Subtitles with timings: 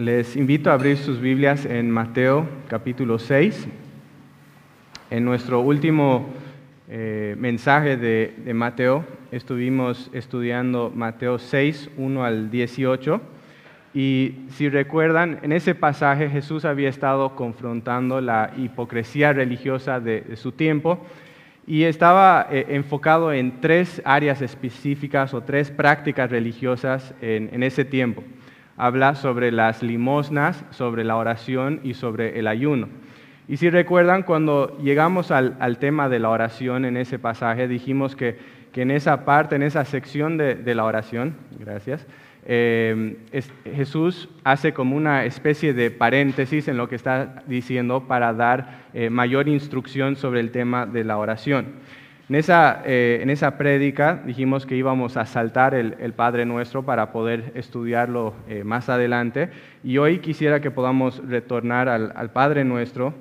[0.00, 3.68] Les invito a abrir sus Biblias en Mateo capítulo 6.
[5.10, 6.30] En nuestro último
[6.88, 13.20] eh, mensaje de, Mateo estuvimos estudiando Mateo 6, 1 al 18.
[13.92, 20.52] Y si recuerdan, en ese pasaje Jesús había estado confrontando la hipocresía religiosa de, su
[20.52, 21.04] tiempo
[21.66, 28.24] y estaba eh, enfocado en tres áreas específicas o tres prácticas religiosas en ese tiempo
[28.80, 32.88] habla sobre las limosnas, sobre la oración y sobre el ayuno.
[33.46, 38.16] Y si recuerdan, cuando llegamos al, al tema de la oración en ese pasaje, dijimos
[38.16, 38.38] que,
[38.72, 42.06] que en esa parte, en esa sección de, de la oración, gracias,
[42.46, 48.32] eh, es, Jesús hace como una especie de paréntesis en lo que está diciendo para
[48.32, 51.66] dar eh, mayor instrucción sobre el tema de la oración.
[52.30, 57.10] En esa, eh, esa prédica dijimos que íbamos a saltar el, el Padre Nuestro para
[57.10, 59.50] poder estudiarlo eh, más adelante
[59.82, 63.14] y hoy quisiera que podamos retornar al, al, Padre Nuestro,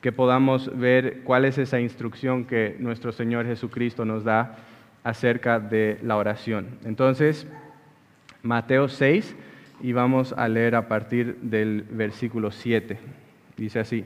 [0.00, 4.56] que podamos ver cuál es esa instrucción que nuestro Señor Jesucristo nos da
[5.04, 6.66] acerca de la oración.
[6.84, 7.46] Entonces,
[8.42, 9.36] Mateo 6
[9.82, 12.98] y vamos a leer a partir del versículo 7.
[13.56, 14.04] Dice así.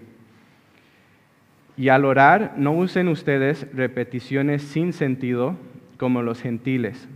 [1.77, 5.56] Y al orar, no usen ustedes repeticiones sin sentido
[5.98, 7.06] como los gentiles,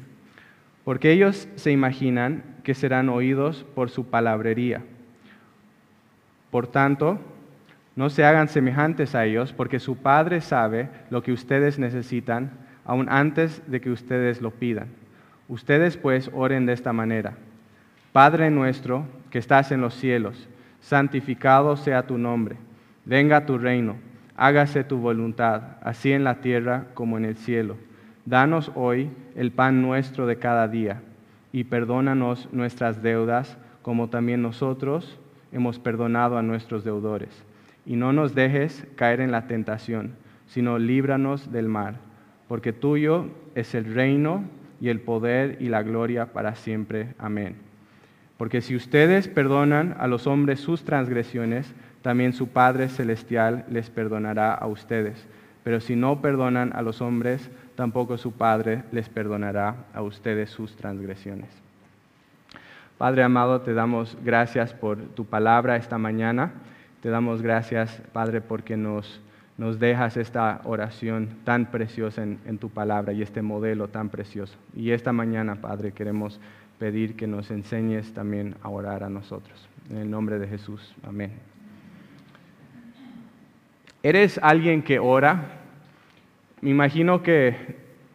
[0.84, 4.83] porque ellos se imaginan que serán oídos por su palabrería.
[6.50, 7.19] Por tanto,
[7.97, 12.50] no se hagan semejantes a ellos, porque su Padre sabe lo que ustedes necesitan,
[12.84, 14.88] aun antes de que ustedes lo pidan.
[15.48, 17.34] Ustedes pues oren de esta manera.
[18.12, 20.48] Padre nuestro que estás en los cielos,
[20.81, 22.56] santificado sea tu nombre,
[23.05, 24.09] venga tu reino
[24.41, 27.77] hágase tu voluntad, así en la tierra como en el cielo.
[28.24, 31.02] Danos hoy el pan nuestro de cada día,
[31.52, 35.20] y perdónanos nuestras deudas, como también nosotros
[35.52, 37.44] hemos perdonado a nuestros deudores.
[37.84, 40.14] Y no nos dejes caer en la tentación,
[40.47, 41.98] sino líbranos del mal,
[42.48, 44.44] porque tuyo es el reino
[44.81, 47.15] y el poder y la gloria para siempre.
[47.19, 47.56] Amén.
[48.38, 54.55] Porque si ustedes perdonan a los hombres sus transgresiones, también su Padre Celestial les perdonará
[54.55, 55.27] a ustedes.
[55.62, 60.77] Pero si no perdonan a los hombres, tampoco su Padre les perdonará a ustedes sus
[60.77, 61.50] transgresiones.
[62.97, 66.53] Padre amado, te damos gracias por tu palabra esta mañana.
[67.03, 69.21] Te damos gracias, Padre, porque nos,
[69.56, 74.56] nos dejas esta oración tan preciosa en, en tu palabra y este modelo tan precioso.
[74.75, 76.41] Y esta mañana, Padre, queremos
[76.78, 79.69] pedir que nos enseñes también a orar a nosotros.
[79.91, 80.94] En el nombre de Jesús.
[81.03, 81.50] Amén.
[84.03, 85.43] ¿Eres alguien que ora?
[86.62, 87.55] Me imagino que,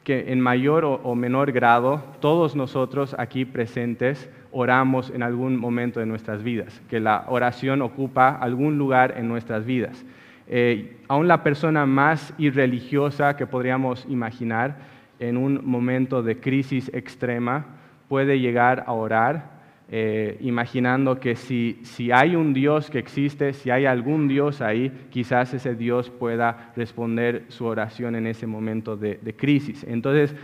[0.03, 6.07] que en mayor o, menor grado todos nosotros aquí presentes oramos en algún momento de
[6.07, 10.03] nuestras vidas, que la oración ocupa algún lugar en nuestras vidas.
[10.47, 14.77] Eh, aún la persona más irreligiosa que podríamos imaginar
[15.19, 17.63] en un momento de crisis extrema
[18.09, 19.54] puede llegar a orar
[19.91, 24.91] eh, imaginando que si, si, hay un Dios que existe, si hay algún Dios ahí,
[25.11, 29.83] quizás ese Dios pueda responder su oración en ese momento de, crisis.
[29.87, 30.35] Entonces,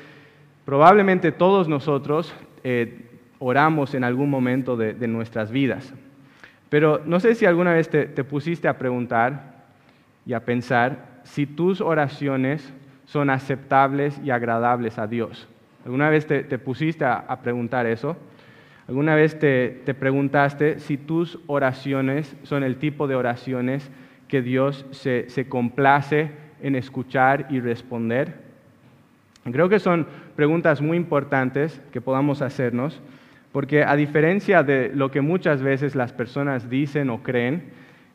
[0.63, 3.07] probablemente todos nosotros eh,
[3.39, 5.91] oramos en algún momento de, nuestras vidas.
[6.69, 9.65] Pero no sé si alguna vez te, te pusiste a preguntar
[10.23, 12.71] y a pensar si tus oraciones
[13.05, 15.47] son aceptables y agradables a Dios.
[15.83, 18.15] ¿Alguna vez te, te pusiste a preguntar eso?
[18.87, 23.89] ¿Alguna vez te, te, preguntaste si tus oraciones son el tipo de oraciones
[24.27, 26.31] que Dios se, se, complace
[26.61, 28.35] en escuchar y responder?
[29.49, 33.01] Creo que son preguntas muy importantes que podamos hacernos,
[33.51, 37.63] porque a diferencia de lo que muchas veces las personas dicen o creen,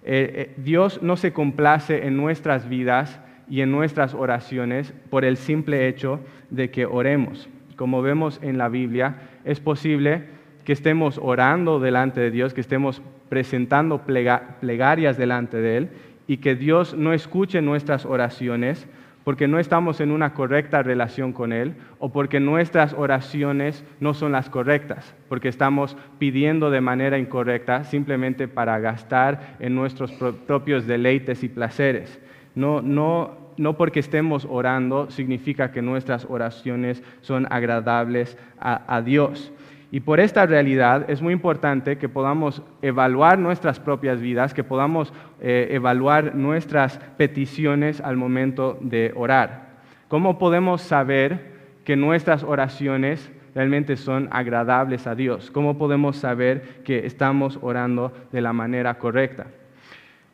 [0.05, 5.37] eh, eh, Dios no se complace en nuestras vidas y en nuestras oraciones por el
[5.37, 7.49] simple hecho de que oremos.
[7.75, 10.36] Como vemos en la Biblia, es posible
[10.67, 15.91] que estemos orando delante de Dios, que estemos presentando plega, plegarias delante de Él
[16.27, 18.89] y que Dios no escuche nuestras oraciones
[19.23, 24.33] porque no estamos en una correcta relación con Él o porque nuestras oraciones no son
[24.33, 31.45] las correctas, porque estamos pidiendo de manera incorrecta simplemente para gastar en nuestros propios deleites
[31.45, 32.21] y placeres.
[32.57, 39.53] No, no, no porque estemos orando significa que nuestras oraciones son agradables a Dios.
[39.97, 45.11] Y por esta realidad es muy importante que podamos evaluar nuestras propias vidas, que podamos
[45.41, 49.69] eh, evaluar nuestras peticiones al momento de orar.
[50.09, 55.51] ¿Cómo podemos saber que nuestras oraciones realmente son agradables a Dios?
[55.51, 59.47] ¿Cómo podemos saber que estamos orando de la manera correcta?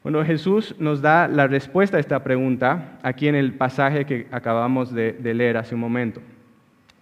[0.03, 4.93] Bueno, Jesús nos da la respuesta a esta pregunta aquí en el pasaje que acabamos
[4.93, 6.20] de, de leer hace un momento.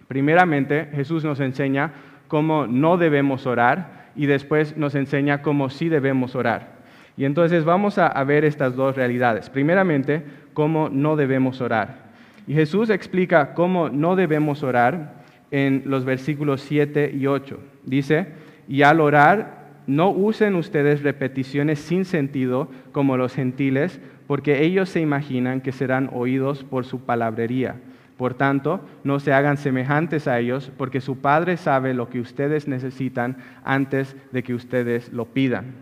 [0.07, 1.93] Primeramente, Jesús nos enseña
[2.31, 6.79] cómo no debemos orar y después nos enseña cómo sí debemos orar.
[7.17, 9.49] Y entonces vamos a, ver estas dos realidades.
[9.49, 10.23] Primeramente,
[10.53, 12.05] cómo no debemos orar.
[12.47, 17.59] Y Jesús explica cómo no debemos orar en los versículos 7 y 8.
[17.83, 18.27] Dice,
[18.65, 25.01] y al orar, no usen ustedes repeticiones sin sentido como los gentiles, porque ellos se
[25.01, 27.75] imaginan que serán oídos por su palabrería.
[28.21, 32.67] Por tanto, no se hagan semejantes a ellos, porque su Padre sabe lo que ustedes
[32.67, 35.73] necesitan antes de que ustedes lo pidan.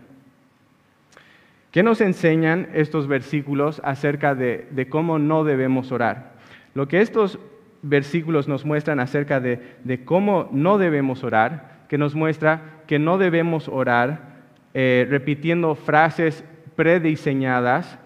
[1.70, 6.32] ¿Qué nos enseñan estos versículos acerca de, cómo no debemos orar?
[6.72, 7.38] Lo que estos
[7.82, 13.68] versículos nos muestran acerca de, cómo no debemos orar, que nos muestra que no debemos
[13.68, 14.36] orar
[14.72, 16.42] eh, repitiendo frases
[16.74, 17.98] prediseñadas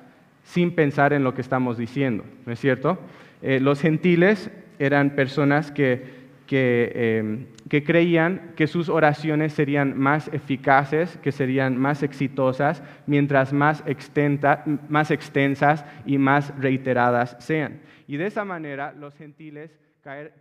[0.42, 2.98] sin pensar en lo que estamos diciendo, ¿no es cierto?
[3.44, 4.50] Eh, los gentiles
[4.80, 12.02] eran personas que Em, que, creían que sus oraciones serían más eficaces, que serían más
[12.02, 13.82] exitosas, mientras más,
[14.88, 17.80] más extensas y más reiteradas sean.
[18.06, 19.70] Y de esa manera los gentiles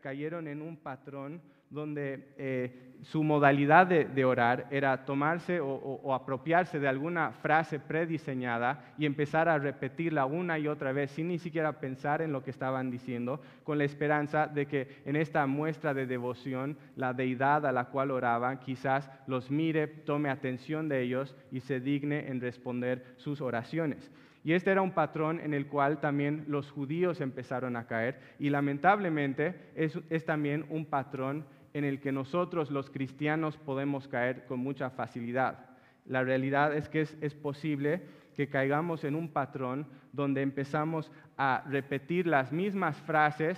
[0.02, 6.88] cayeron en un patrón donde eh, su modalidad de, orar era tomarse o, apropiarse de
[6.88, 12.22] alguna frase prediseñada y empezar a repetirla una y otra vez sin ni siquiera pensar
[12.22, 16.78] en lo que estaban diciendo, con la esperanza de que en esta muestra de devoción
[16.96, 21.80] la deidad a la cual oraban quizás los mire, tome atención de ellos y se
[21.80, 24.12] digne en responder sus oraciones.
[24.44, 28.50] Y este era un patrón en el cual también los judíos empezaron a caer y
[28.50, 34.90] lamentablemente es, también un patrón en el que nosotros los cristianos podemos caer con mucha
[34.90, 35.66] facilidad.
[36.06, 38.02] La realidad es que es, posible
[38.36, 43.58] que caigamos en un patrón donde empezamos a repetir las mismas frases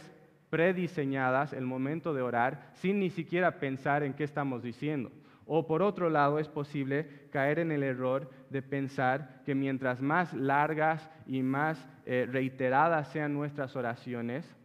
[0.49, 5.11] prediseñadas el momento de orar sin ni siquiera pensar en qué estamos diciendo.
[5.47, 10.33] O por otro lado, es posible caer en el error de pensar que mientras más
[10.33, 14.55] largas y más eh, reiteradas sean nuestras oraciones,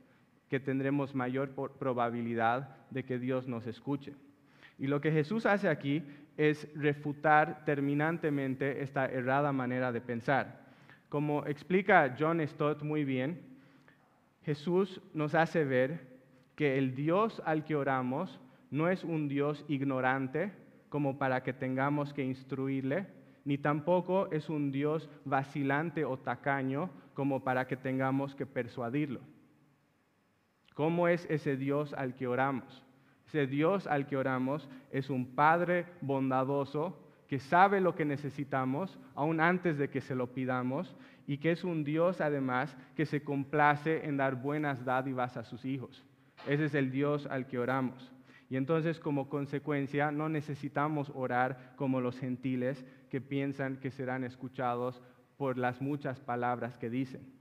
[0.49, 4.14] que tendremos mayor probabilidad de que Dios nos escuche.
[4.78, 6.02] Y lo que Jesús hace aquí
[6.37, 10.60] es refutar terminantemente esta errada manera de pensar.
[11.08, 13.40] Como explica John Stott muy bien,
[14.44, 16.00] Jesús nos hace ver
[16.56, 18.40] que el Dios al que oramos
[18.70, 20.52] no es un Dios ignorante
[20.88, 23.06] como para que tengamos que instruirle,
[23.44, 29.20] ni tampoco es un Dios vacilante o tacaño como para que tengamos que persuadirlo.
[30.75, 32.84] ¿Cómo es ese Dios al que oramos?
[33.26, 39.40] Ese Dios al que oramos es un Padre bondadoso que sabe lo que necesitamos aún
[39.40, 40.96] antes de que se lo pidamos
[41.28, 45.64] y que es un Dios además que se complace en dar buenas dádivas a sus
[45.64, 46.05] hijos.
[46.49, 48.12] Ese es el Dios al que oramos.
[48.49, 55.00] Y entonces como consecuencia no necesitamos orar como los gentiles que piensan que serán escuchados
[55.37, 57.39] por las muchas palabras que dicen.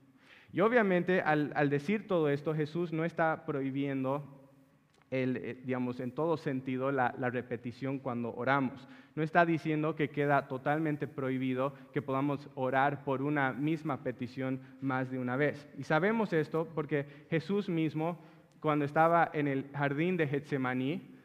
[0.52, 4.24] Y obviamente al, decir todo esto, Jesús no está prohibiendo,
[5.12, 8.88] eh, digamos, en todo sentido la, repetición cuando oramos.
[9.16, 15.12] No está diciendo que queda totalmente prohibido que podamos orar por una misma petición más
[15.12, 15.70] de una vez.
[15.78, 18.20] Y sabemos esto porque Jesús mismo,
[18.60, 21.16] cuando estaba en el jardín de Getsemaní,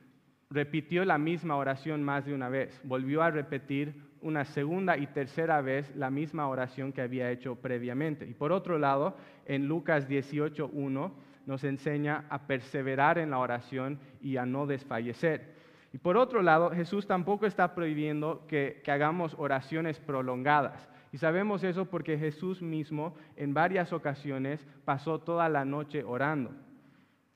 [0.51, 2.79] repitió la misma oración más de una vez.
[2.85, 8.27] Volvió a repetir una segunda y tercera vez la misma oración que había hecho previamente.
[8.27, 9.17] Y por otro lado,
[9.47, 11.13] en Lucas 18.1
[11.47, 15.55] nos enseña a perseverar en la oración y a no desfallecer.
[15.93, 20.89] Y por otro lado, Jesús tampoco está prohibiendo que, que hagamos oraciones prolongadas.
[21.13, 26.51] Y sabemos eso porque Jesús mismo en varias ocasiones pasó toda la noche orando.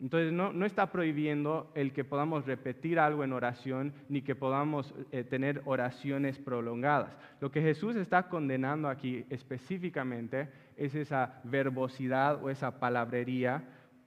[0.00, 5.24] Entonces no, está prohibiendo el que podamos repetir algo en oración ni que podamos eh,
[5.24, 7.16] tener oraciones prolongadas.
[7.40, 13.64] Lo que Jesús está condenando aquí específicamente es esa verbosidad o esa palabrería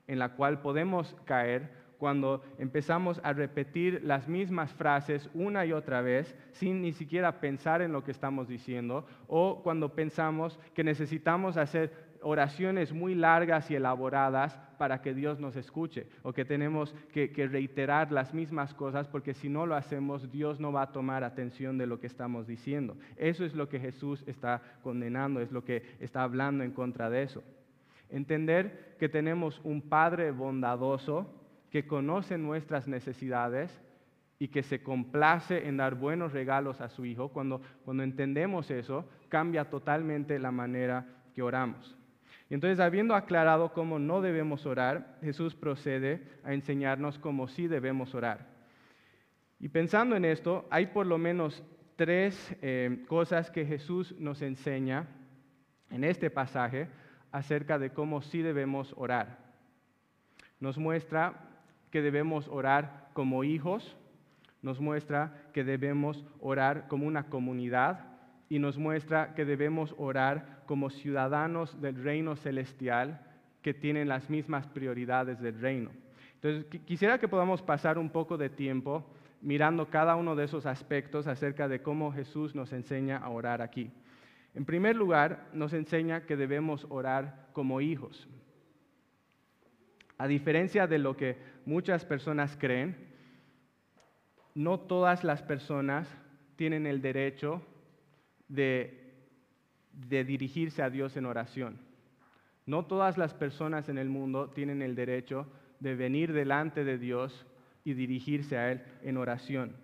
[0.08, 6.02] en la cual podemos caer cuando empezamos a repetir las mismas frases una y otra
[6.02, 11.58] vez sin ni siquiera pensar en lo que estamos diciendo o cuando pensamos que necesitamos
[11.58, 17.32] hacer oraciones muy largas y elaboradas para que Dios nos escuche o que tenemos que,
[17.48, 21.78] reiterar las mismas cosas porque si no lo hacemos Dios no va a tomar atención
[21.78, 22.98] de lo que estamos diciendo.
[23.18, 27.24] Eso es lo que Jesús está condenando, es lo que está hablando en contra de
[27.24, 27.44] eso.
[28.10, 31.34] Entender que tenemos un Padre bondadoso
[31.70, 33.82] que conoce nuestras necesidades
[34.38, 39.08] y que se complace en dar buenos regalos a su Hijo, cuando, cuando entendemos eso,
[39.30, 41.96] cambia totalmente la manera que oramos.
[42.52, 48.14] Y entonces, habiendo aclarado cómo no debemos orar, Jesús procede a enseñarnos cómo sí debemos
[48.14, 48.46] orar.
[49.62, 51.64] Y pensando en esto, hay por lo menos
[51.96, 55.08] tres eh, cosas que Jesús nos enseña
[55.92, 56.90] en este pasaje
[57.32, 59.38] acerca de cómo sí debemos orar.
[60.60, 61.48] Nos muestra
[61.90, 63.96] que debemos orar como hijos,
[64.62, 68.12] nos muestra que debemos orar como una comunidad
[68.50, 73.20] y nos muestra que debemos orar como ciudadanos del reino celestial
[73.62, 75.92] que tienen las mismas prioridades del reino.
[76.36, 79.06] Entonces, quisiera que podamos pasar un poco de tiempo
[79.42, 83.92] mirando cada uno de esos aspectos acerca de cómo Jesús nos enseña a orar aquí.
[84.56, 88.30] En primer lugar, nos enseña que debemos orar como hijos.
[90.18, 91.36] A diferencia de lo que
[91.66, 92.96] muchas personas creen,
[94.56, 96.08] no todas las personas
[96.56, 97.62] tienen el derecho
[98.48, 99.01] de,
[99.94, 101.80] dirigirse a Dios en oración.
[102.66, 105.48] No todas las personas en el mundo tienen el derecho
[105.80, 107.46] de venir delante de Dios
[107.84, 109.76] y dirigirse a Él en oración.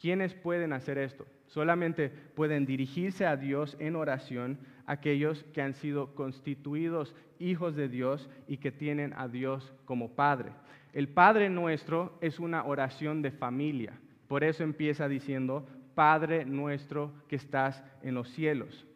[0.00, 1.26] ¿Quiénes pueden hacer esto?
[1.46, 8.28] Solamente pueden dirigirse a Dios en oración aquellos que han sido constituidos hijos de Dios
[8.48, 10.52] y que tienen a Dios como Padre.
[10.92, 13.98] El Padre nuestro es una oración de familia.
[14.28, 18.86] Por eso empieza diciendo, Padre nuestro que estás en los cielos.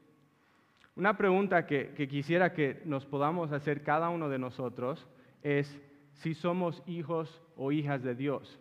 [1.00, 5.08] Una pregunta que, quisiera que nos podamos hacer cada uno de nosotros
[5.42, 5.80] es
[6.12, 8.60] si somos hijos o hijas de Dios.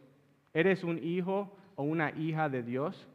[0.54, 3.10] ¿Eres un hijo o una hija de Dios?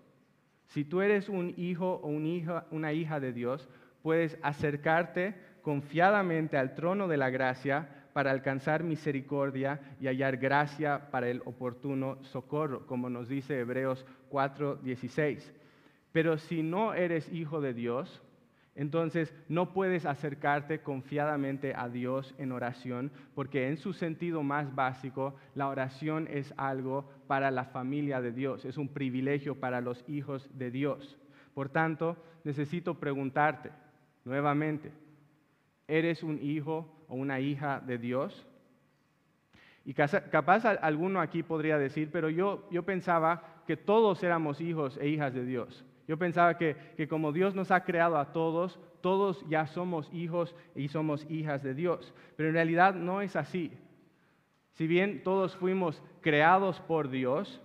[0.66, 3.66] Si tú eres un hijo o una hija de Dios,
[4.02, 11.31] puedes acercarte confiadamente al trono de la gracia para alcanzar misericordia y hallar gracia para
[11.31, 15.50] el oportuno socorro, como nos dice Hebreos 4:16.
[16.12, 18.23] Pero si no eres hijo de Dios,
[18.76, 25.37] entonces no puedes acercarte confiadamente a Dios en oración, porque en su sentido más básico,
[25.54, 30.49] la oración es algo para la familia de Dios, es un privilegio para los hijos
[30.59, 31.16] de Dios.
[31.54, 33.71] Por tanto, necesito preguntarte
[34.25, 34.90] nuevamente,
[35.87, 38.47] ¿eres un hijo o una hija de Dios?
[39.85, 45.09] Y capaz alguno aquí podría decir, pero yo, yo pensaba que todos éramos hijos e
[45.09, 45.85] hijas de Dios.
[46.06, 46.76] Yo pensaba que,
[47.08, 51.75] como Dios nos ha creado a todos, todos ya somos hijos y somos hijas de
[51.75, 52.14] Dios.
[52.37, 53.73] Pero en realidad no es así.
[54.73, 57.62] Si bien todos fuimos creados por Dios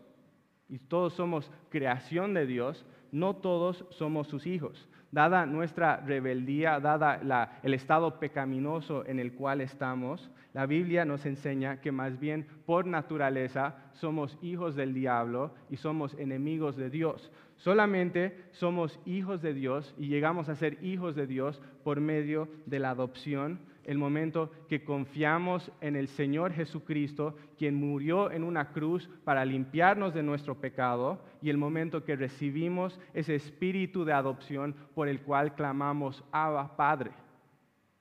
[0.69, 4.87] y todos somos creación de Dios, no todos somos sus hijos.
[5.11, 11.81] Dada nuestra rebeldía, dada el estado pecaminoso en el cual estamos, la Biblia nos enseña
[11.81, 17.31] que más bien por naturaleza somos hijos del diablo y somos enemigos de Dios.
[17.59, 22.79] Solamente somos hijos de Dios y llegamos a ser hijos de Dios por medio de
[22.79, 29.09] la adopción, el momento que confiamos en el Señor Jesucristo, quien murió en una cruz
[29.25, 35.09] para limpiarnos de nuestro pecado, y el momento que recibimos ese espíritu de adopción por
[35.09, 37.11] el cual clamamos, Abba, Padre.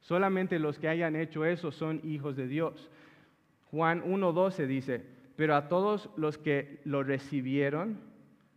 [0.00, 2.91] Solamente los que hayan hecho eso son hijos de Dios.
[3.73, 8.08] Juan 1.12 dice, pero a todos los que lo recibieron,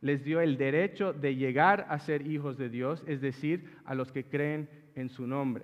[0.01, 4.11] les dio el derecho de llegar a ser hijos de Dios, es decir, a los
[4.11, 5.63] que creen en su nombre.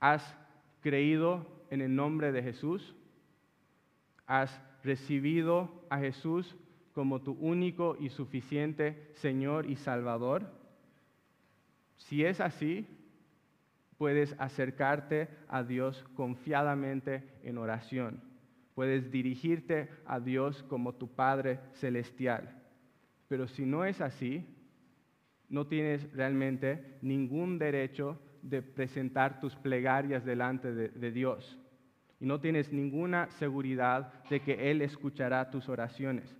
[0.00, 0.36] ¿Has
[0.80, 2.94] creído en el nombre de Jesús?
[4.26, 6.56] ¿Has recibido a Jesús
[6.92, 10.52] como tu único y suficiente Señor y Salvador?
[11.96, 12.86] Si es así,
[13.96, 18.20] puedes acercarte a Dios confiadamente en oración.
[18.74, 22.61] Puedes dirigirte a Dios como tu Padre celestial.
[23.32, 24.44] Pero si no es así,
[25.48, 31.58] no tienes realmente ningún derecho de presentar tus plegarias delante de, Dios.
[32.20, 36.36] Y no tienes ninguna seguridad de que Él escuchará tus oraciones.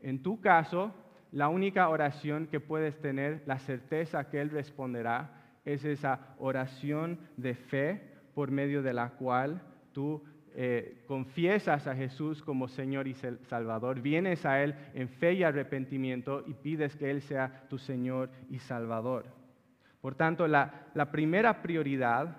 [0.00, 0.92] En tu caso,
[1.30, 7.54] la única oración que puedes tener, la certeza que Él responderá, es esa oración de
[7.54, 8.02] fe
[8.34, 14.44] por medio de la cual tú eh, confiesas a Jesús como Señor y Salvador, vienes
[14.44, 19.24] a Él en fe y arrepentimiento y pides que Él sea tu Señor y Salvador.
[20.00, 22.36] Por tanto, la, la primera prioridad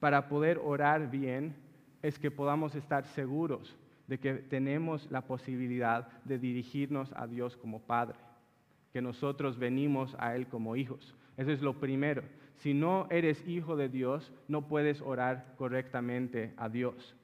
[0.00, 1.54] para poder orar bien
[2.02, 7.80] es que podamos estar seguros de que tenemos la posibilidad de dirigirnos a Dios como
[7.80, 8.16] Padre,
[8.92, 11.14] que nosotros venimos a Él como hijos.
[11.36, 12.22] Eso es lo primero.
[12.56, 17.16] Si no eres hijo de Dios, no puedes orar correctamente a Dios.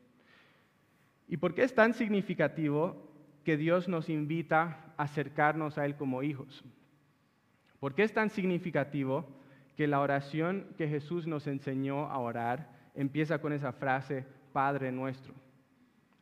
[1.29, 2.97] ¿Y por qué es tan significativo
[3.45, 6.65] que Dios nos invita a acercarnos a Él como hijos?
[7.79, 9.29] ¿Por qué es tan significativo
[9.77, 15.35] que la oración que Jesús nos enseñó a orar empieza con esa frase, Padre nuestro?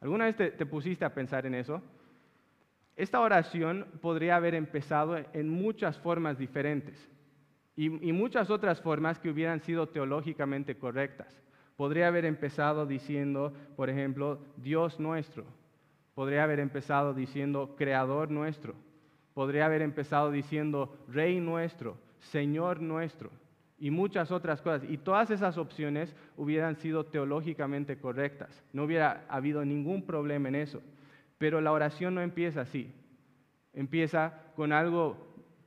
[0.00, 1.80] ¿Alguna vez te, te pusiste a pensar en eso?
[2.96, 7.10] Esta oración podría haber empezado en muchas formas diferentes
[7.76, 11.28] y, muchas otras formas que hubieran sido teológicamente correctas.
[11.76, 15.44] Podría haber empezado diciendo, por ejemplo, Dios nuestro.
[16.14, 18.74] Podría haber empezado diciendo, Creador nuestro.
[19.34, 23.30] Podría haber empezado diciendo, Rey nuestro, Señor nuestro.
[23.78, 24.88] Y muchas otras cosas.
[24.88, 28.48] Y todas esas opciones hubieran sido teológicamente correctas.
[28.72, 30.80] No hubiera habido ningún problema en eso.
[31.36, 32.90] Pero la oración no empieza así.
[33.74, 35.18] Empieza con algo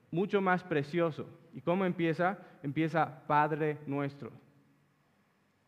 [0.09, 1.27] mucho más precioso.
[1.53, 2.39] ¿Y cómo empieza?
[2.63, 4.31] Empieza Padre nuestro.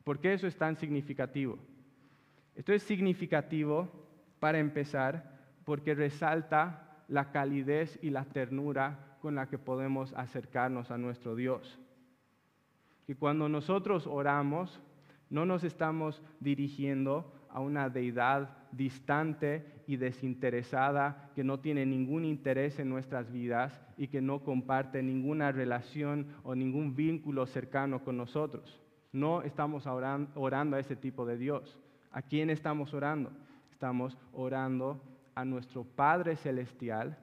[0.04, 1.58] ¿Por qué eso es tan significativo?
[2.56, 3.90] Esto es significativo
[4.40, 10.98] para empezar porque resalta la calidez y la ternura con la que podemos acercarnos a
[10.98, 11.80] nuestro Dios.
[13.08, 14.82] Y cuando nosotros oramos,
[15.30, 22.80] no nos estamos dirigiendo a una deidad distante y desinteresada que no tiene ningún interés
[22.80, 28.81] en nuestras vidas y que no comparte ninguna relación o ningún vínculo cercano con nosotros.
[29.12, 31.78] No estamos orando a ese tipo de Dios.
[32.12, 33.32] ¿A quién estamos orando?
[33.72, 35.02] Estamos orando
[35.36, 37.18] a nuestro Padre Celestial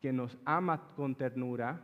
[0.00, 1.80] que nos ama con ternura,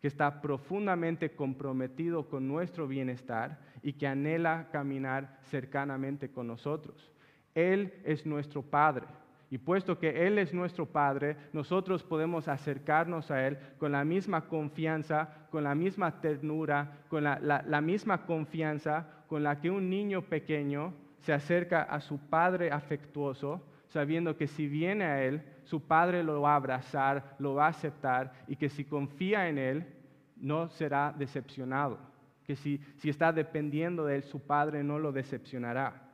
[0.00, 7.10] que está profundamente comprometido con nuestro bienestar y que anhela caminar cercanamente con nosotros.
[7.54, 9.06] Él es nuestro Padre.
[9.54, 14.48] Y puesto que Él es nuestro Padre, nosotros podemos acercarnos a Él con la misma
[14.48, 20.92] confianza, con la misma ternura, con la, misma confianza con la que un niño pequeño
[21.20, 26.40] se acerca a su Padre afectuoso, sabiendo que si viene a Él, su Padre lo
[26.40, 29.86] va a abrazar, lo va a aceptar y que si confía en Él,
[30.34, 32.00] no será decepcionado.
[32.44, 36.04] Que si, si está dependiendo de Él, su Padre no lo decepcionará.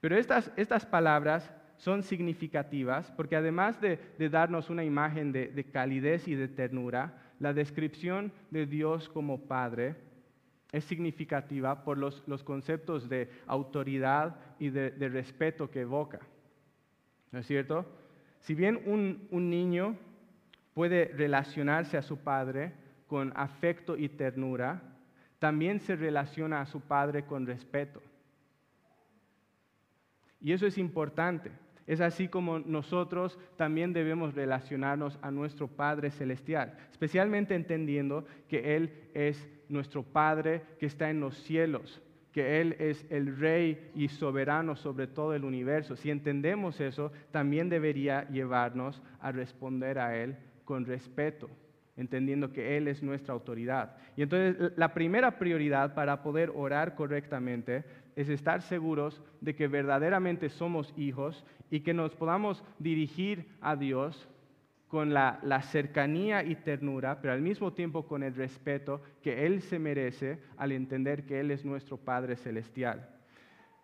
[0.00, 6.48] Pero estas, palabras son significativas porque además de, darnos una imagen de, calidez y de
[6.48, 9.96] ternura, la descripción de Dios como Padre
[10.72, 16.20] es significativa por los, conceptos de autoridad y de, respeto que evoca.
[17.30, 17.86] ¿No es cierto?
[18.40, 19.96] Si bien un niño
[20.74, 22.72] puede relacionarse a su padre
[23.06, 24.82] con afecto y ternura,
[25.38, 28.02] también se relaciona a su padre con respeto.
[30.40, 31.50] Y eso es importante.
[31.88, 38.92] Es así como nosotros también debemos relacionarnos a nuestro Padre Celestial, especialmente entendiendo que Él
[39.14, 44.76] es nuestro Padre que está en los cielos, que Él es el Rey y soberano
[44.76, 45.96] sobre todo el universo.
[45.96, 51.48] Si entendemos eso, también debería llevarnos a responder a Él con respeto,
[51.96, 53.96] entendiendo que Él es nuestra autoridad.
[54.14, 57.82] Y entonces la primera prioridad para poder orar correctamente
[58.18, 64.28] es estar seguros de que verdaderamente somos hijos y que nos podamos dirigir a Dios
[64.88, 65.38] con la,
[65.70, 70.72] cercanía y ternura, pero al mismo tiempo con el respeto que Él se merece al
[70.72, 73.08] entender que Él es nuestro Padre Celestial.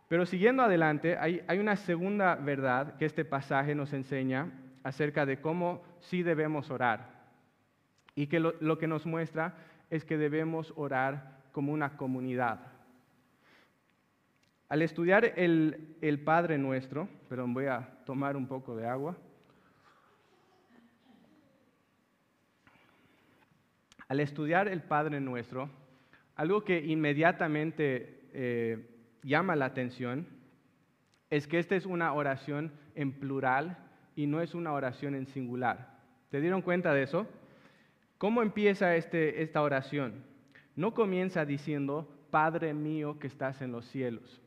[0.08, 4.50] Pero siguiendo adelante, hay, una segunda verdad que este pasaje nos enseña
[4.82, 7.22] acerca de cómo sí debemos orar.
[8.16, 9.54] Y que lo, que nos muestra
[9.90, 12.73] es que debemos orar como una comunidad.
[14.74, 19.16] Al estudiar el, Padre Nuestro, perdón, voy a tomar un poco de agua.
[24.08, 25.70] Al estudiar el Padre Nuestro,
[26.34, 28.84] algo que inmediatamente eh,
[29.22, 30.26] llama la atención
[31.30, 33.78] es que esta es una oración en plural
[34.16, 36.00] y no es una oración en singular.
[36.32, 37.28] ¿Te dieron cuenta de eso?
[38.18, 40.24] ¿Cómo empieza este, esta oración?
[40.74, 44.40] No comienza diciendo, Padre mío que estás en los cielos,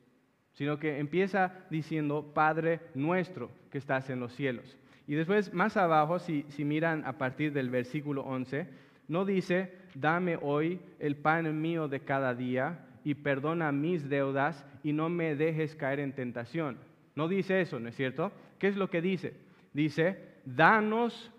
[0.57, 4.75] sino que empieza diciendo, Padre nuestro que estás en los cielos.
[5.05, 8.67] Y después, más abajo, si, si miran a partir del versículo 11,
[9.07, 14.93] no dice, dame hoy el pan mío de cada día y perdona mis deudas y
[14.93, 16.79] no me dejes caer en tentación.
[17.13, 18.31] No dice eso, ¿no es cierto?
[18.57, 19.35] ¿Qué es lo que dice?
[19.73, 21.31] Dice, danos,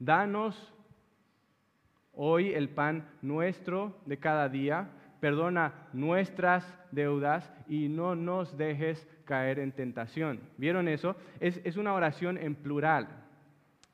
[0.00, 0.74] danos
[2.12, 4.90] hoy el pan nuestro de cada día,
[5.20, 10.40] perdona nuestras deudas y no nos dejes caer en tentación.
[10.56, 11.16] ¿Vieron eso?
[11.40, 13.08] Es, una oración en plural.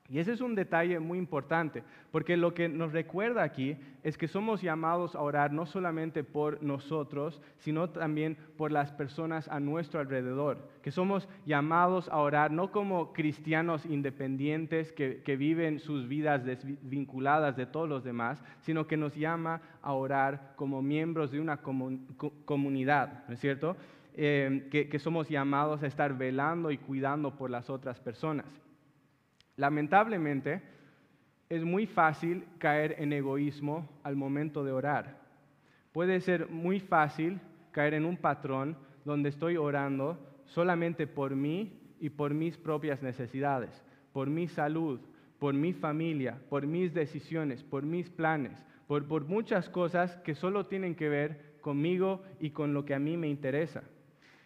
[0.07, 4.27] Y ese es un detalle muy importante, porque lo que nos recuerda aquí es que
[4.27, 9.99] somos llamados a orar no solamente por nosotros, sino también por las personas a nuestro
[9.99, 17.57] alrededor, que somos llamados a orar no como cristianos independientes que, viven sus vidas desvinculadas
[17.57, 21.61] de todos los demás, sino que nos llama a orar como miembros de una
[22.45, 23.75] comunidad, ¿no es cierto?
[24.13, 28.64] Eh, que somos llamados a estar velando y cuidando por las otras personas.
[29.57, 30.61] Lamentablemente,
[31.49, 35.17] es muy fácil caer en egoísmo al momento de orar.
[35.91, 37.39] Puede ser muy fácil
[37.71, 43.83] caer en un patrón donde estoy orando solamente por mí y por mis propias necesidades,
[44.11, 44.99] por mi salud,
[45.39, 50.95] por mi familia, por mis decisiones, por mis planes, por, muchas cosas que solo tienen
[50.95, 53.83] que ver conmigo y con lo que a mí me interesa.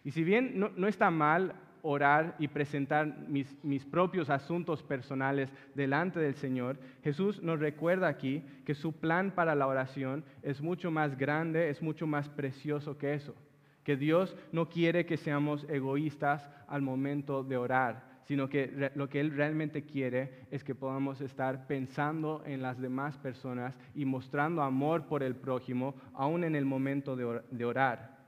[0.04, 6.34] Y si bien no está mal orar y presentar mis, propios asuntos personales delante del
[6.34, 11.70] Señor, Jesús nos recuerda aquí que su plan para la oración es mucho más grande,
[11.70, 13.34] es mucho más precioso que eso.
[13.84, 19.20] Que Dios no quiere que seamos egoístas al momento de orar, sino que lo que
[19.20, 25.06] Él realmente quiere es que podamos estar pensando en las demás personas y mostrando amor
[25.06, 28.19] por el prójimo, aún en el momento de orar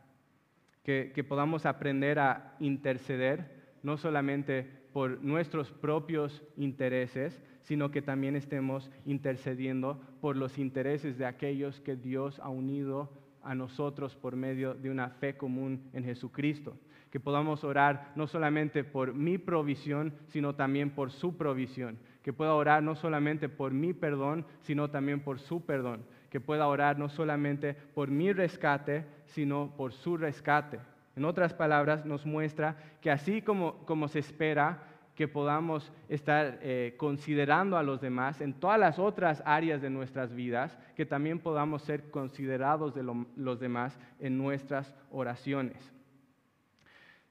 [0.83, 8.90] que, podamos aprender a interceder, no solamente por nuestros propios intereses, sino que también estemos
[9.07, 13.11] intercediendo por los intereses de aquellos que Dios ha unido
[13.42, 16.77] a nosotros por medio de una fe común en Jesucristo.
[17.11, 21.99] Que podamos orar no solamente por mi provisión, sino también por su provisión.
[22.23, 26.66] Que pueda orar no solamente por mi perdón, sino también por su perdón que pueda
[26.66, 30.81] orar no solamente por mi rescate, sino por su rescate.
[31.14, 34.83] En otras palabras, nos muestra que así como, como se espera
[35.14, 40.33] que podamos estar eh, considerando a los demás en todas las otras áreas de nuestras
[40.33, 43.03] vidas, que también podamos ser considerados de
[43.37, 45.92] los demás en nuestras oraciones.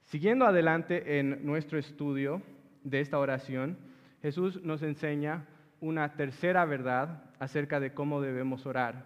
[0.04, 2.44] Siguiendo adelante en nuestro estudio
[2.84, 3.80] de esta oración,
[4.22, 5.48] Jesús nos enseña
[5.82, 9.06] una tercera verdad acerca de cómo debemos orar.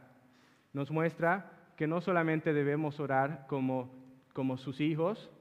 [0.73, 3.89] Nos muestra que no solamente debemos orar como,
[4.33, 5.31] como sus hijos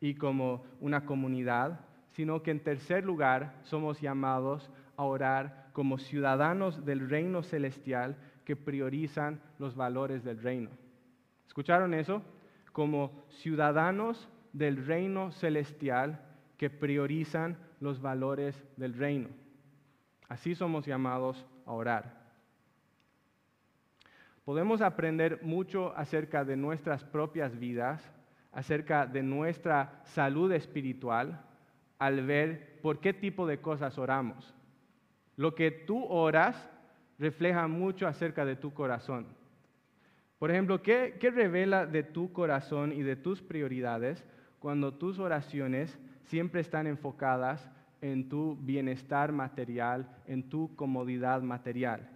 [0.00, 1.80] y como una comunidad,
[2.12, 8.56] sino que en tercer lugar somos llamados a orar como ciudadanos del reino celestial que
[8.56, 10.70] priorizan los valores del reino.
[11.46, 12.22] ¿Escucharon eso?
[12.72, 16.24] Como ciudadanos del reino celestial
[16.56, 19.28] que priorizan los valores del reino.
[20.28, 22.18] Así somos llamados a orar.
[24.44, 28.02] Podemos aprender mucho acerca de nuestras propias vidas,
[28.52, 31.44] acerca de nuestra salud espiritual,
[31.98, 34.54] al ver por qué tipo de cosas oramos.
[35.36, 36.68] Lo que tú oras
[37.18, 39.26] refleja mucho acerca de tu corazón.
[40.38, 44.24] Por ejemplo, ¿qué, ¿qué, revela de tu corazón y de tus prioridades
[44.60, 47.68] cuando tus oraciones siempre están enfocadas
[48.00, 52.08] en tu bienestar material, en tu comodidad material?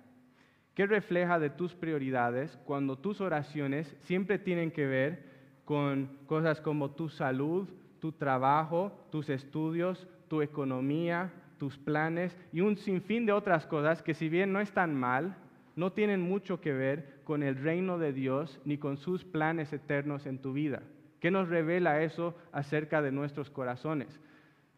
[0.75, 5.25] ¿Qué refleja de tus prioridades cuando tus oraciones siempre tienen que ver
[5.65, 7.69] con cosas como tu salud,
[8.01, 14.15] tu trabajo, tus estudios, tu economía, tus planes y un sinfín de otras cosas que
[14.15, 15.37] si bien no están mal,
[15.77, 20.27] no tienen mucho que ver con el reino de Dios ni con sus planes eternos
[20.27, 20.83] en tu vida.
[21.21, 24.21] ¿Qué nos revela eso acerca de nuestros corazones?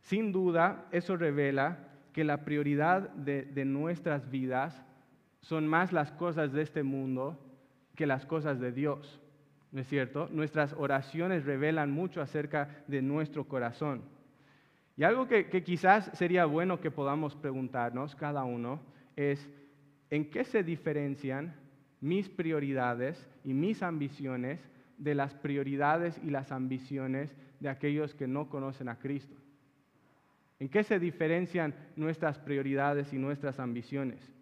[0.05, 1.79] Sin duda, eso revela
[2.13, 4.85] que la prioridad de, nuestras vidas
[5.41, 7.39] son más las cosas de este mundo
[7.97, 9.21] que las cosas de Dios.
[9.73, 10.29] ¿No es cierto?
[10.31, 14.03] Nuestras oraciones revelan mucho acerca de nuestro corazón.
[14.97, 18.81] Y algo que, quizás sería bueno que podamos preguntarnos cada uno
[19.17, 19.51] es,
[20.11, 21.55] ¿en qué se diferencian
[22.03, 24.61] mis prioridades y mis ambiciones
[24.99, 29.44] de las prioridades y las ambiciones de aquellos que no conocen a Cristo?
[30.61, 34.33] ¿En qué se diferencian nuestras prioridades y nuestras ambiciones?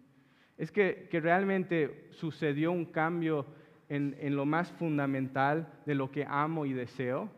[0.57, 3.45] Es que, realmente sucedió un cambio
[3.89, 7.29] en, lo más fundamental de lo que amo y deseo.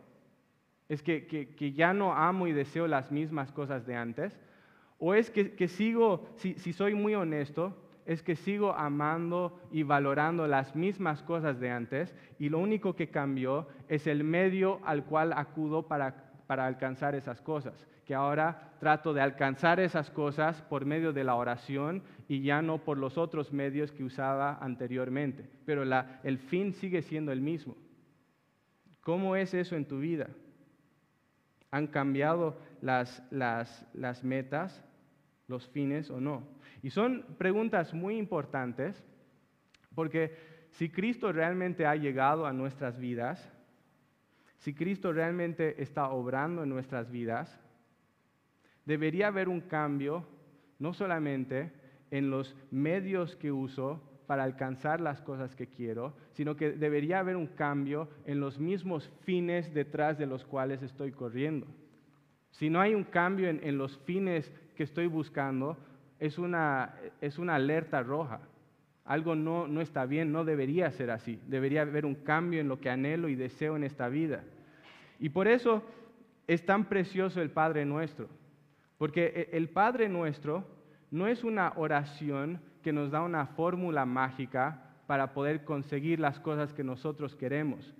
[0.88, 4.38] Es que, ya no amo y deseo las mismas cosas de antes.
[4.98, 10.76] O es que, sigo, si, soy muy honesto, es que sigo amando y valorando las
[10.76, 15.88] mismas cosas de antes y lo único que cambió es el medio al cual acudo
[15.88, 16.14] para
[16.48, 22.02] alcanzar esas cosas, que ahora trato de alcanzar esas cosas por medio de la oración
[22.28, 25.82] y ya no por los otros medios que usaba anteriormente, pero
[26.22, 27.76] el fin sigue siendo el mismo.
[29.02, 30.28] ¿Cómo es eso en tu vida?
[31.70, 34.82] ¿Han cambiado las, las metas?
[35.48, 36.46] los fines o no.
[36.82, 39.02] Y son preguntas muy importantes
[39.94, 40.36] porque
[40.70, 43.52] si Cristo realmente ha llegado a nuestras vidas,
[44.58, 47.60] si Cristo realmente está obrando en nuestras vidas,
[48.86, 50.24] debería haber un cambio
[50.78, 51.72] no solamente
[52.10, 57.36] en los medios que uso para alcanzar las cosas que quiero, sino que debería haber
[57.36, 61.66] un cambio en los mismos fines detrás de los cuales estoy corriendo.
[62.50, 65.76] Si no hay un cambio en, los fines que estoy buscando,
[66.18, 68.40] es una, es una alerta roja.
[69.04, 71.40] Algo no, no está bien, no debería ser así.
[71.46, 74.42] Debería haber un cambio en lo que anhelo y deseo en esta vida.
[75.20, 75.84] Y por eso
[76.46, 78.28] es tan precioso el Padre nuestro.
[78.98, 80.64] Porque e, el Padre nuestro
[81.10, 86.72] no es una oración que nos da una fórmula mágica para poder conseguir las cosas
[86.72, 87.94] que nosotros queremos.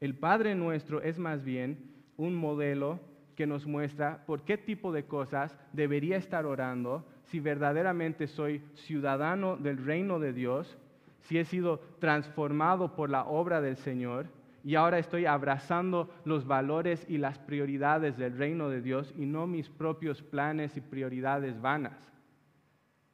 [0.00, 1.78] El Padre nuestro es más bien
[2.16, 3.00] un modelo
[3.36, 9.56] que nos muestra por qué tipo de cosas debería estar orando si verdaderamente soy ciudadano
[9.56, 10.76] del reino de Dios,
[11.22, 14.26] si he sido transformado por la obra del Señor
[14.64, 19.46] y ahora estoy abrazando los valores y las prioridades del reino de Dios y no
[19.46, 22.10] mis propios planes y prioridades vanas.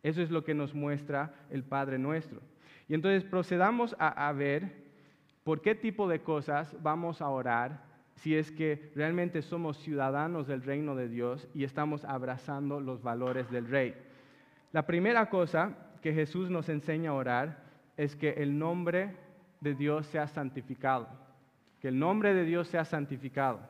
[0.05, 2.41] Eso es lo que nos muestra el Padre nuestro.
[2.89, 4.85] Y entonces procedamos a, ver
[5.43, 7.83] por qué tipo de cosas vamos a orar
[8.15, 13.51] si es que realmente somos ciudadanos del reino de Dios y estamos abrazando los valores
[13.51, 13.95] del rey.
[14.73, 17.65] La primera cosa que Jesús nos enseña a orar
[17.97, 19.17] es que el nombre
[19.61, 21.09] de Dios sea santificado,
[21.81, 23.61] que el nombre de Dios sea santificado.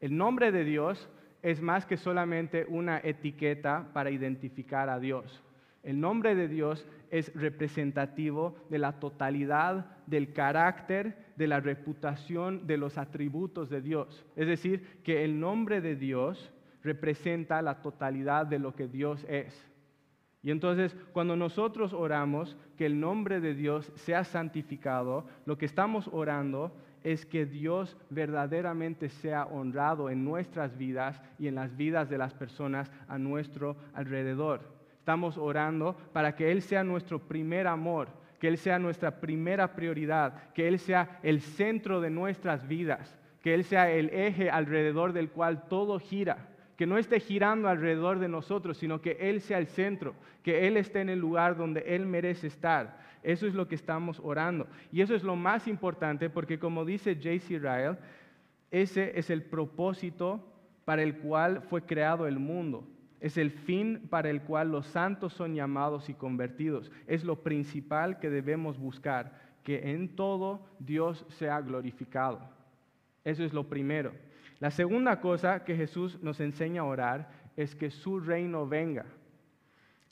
[0.00, 1.08] El nombre de Dios
[1.42, 5.42] es más que solamente una etiqueta para identificar a Dios.
[5.82, 12.78] El nombre de Dios es representativo de la totalidad del carácter, de la reputación, de
[12.78, 14.24] los atributos de Dios.
[14.36, 19.73] Es decir, que el nombre de Dios representa la totalidad de lo que Dios es.
[20.44, 26.10] Y entonces, cuando nosotros oramos que el nombre de Dios sea santificado, lo que estamos
[26.12, 26.70] orando
[27.02, 32.34] es que Dios verdaderamente sea honrado en nuestras vidas y en las vidas de las
[32.34, 34.60] personas a nuestro alrededor.
[34.98, 40.52] Estamos orando para que Él sea nuestro primer amor, que Él sea nuestra primera prioridad,
[40.52, 45.30] que Él sea el centro de nuestras vidas, que Él sea el eje alrededor del
[45.30, 49.66] cual todo gira, que no esté girando alrededor de nosotros, sino que Él sea el
[49.66, 52.98] centro, que Él esté en el lugar donde Él merece estar.
[53.22, 54.66] Eso es lo que estamos orando.
[54.92, 57.58] Y eso es lo más importante porque como dice J.C.
[57.58, 57.98] Ryle,
[58.70, 60.44] ese es el propósito
[60.84, 62.86] para el cual fue creado el mundo.
[63.20, 66.90] Es el fin para el cual los santos son llamados y convertidos.
[67.06, 72.40] Es lo principal que debemos buscar, que en todo Dios sea glorificado.
[73.24, 74.12] Eso es lo primero.
[74.64, 79.04] La segunda cosa que Jesús nos enseña a orar es que su reino venga.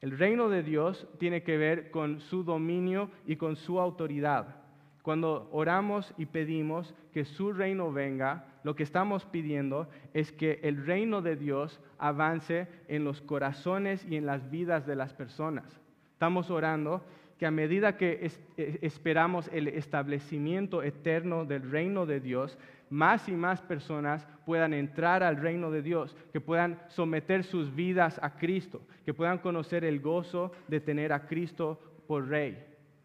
[0.03, 4.57] El reino de Dios tiene que ver con su dominio y con su autoridad.
[5.01, 10.85] Cuando oramos y pedimos que su reino venga, lo que estamos pidiendo es que el
[10.85, 15.81] reino de Dios avance en los corazones y en las vidas de las personas.
[16.13, 17.03] Estamos orando
[17.39, 22.57] que a medida que eh, esperamos el establecimiento eterno del reino de Dios,
[22.93, 28.21] más y más personas puedan entrar al reino de Dios, que puedan someter sus vidas
[28.23, 32.63] a Cristo, que puedan conocer el gozo de tener a Cristo por Rey.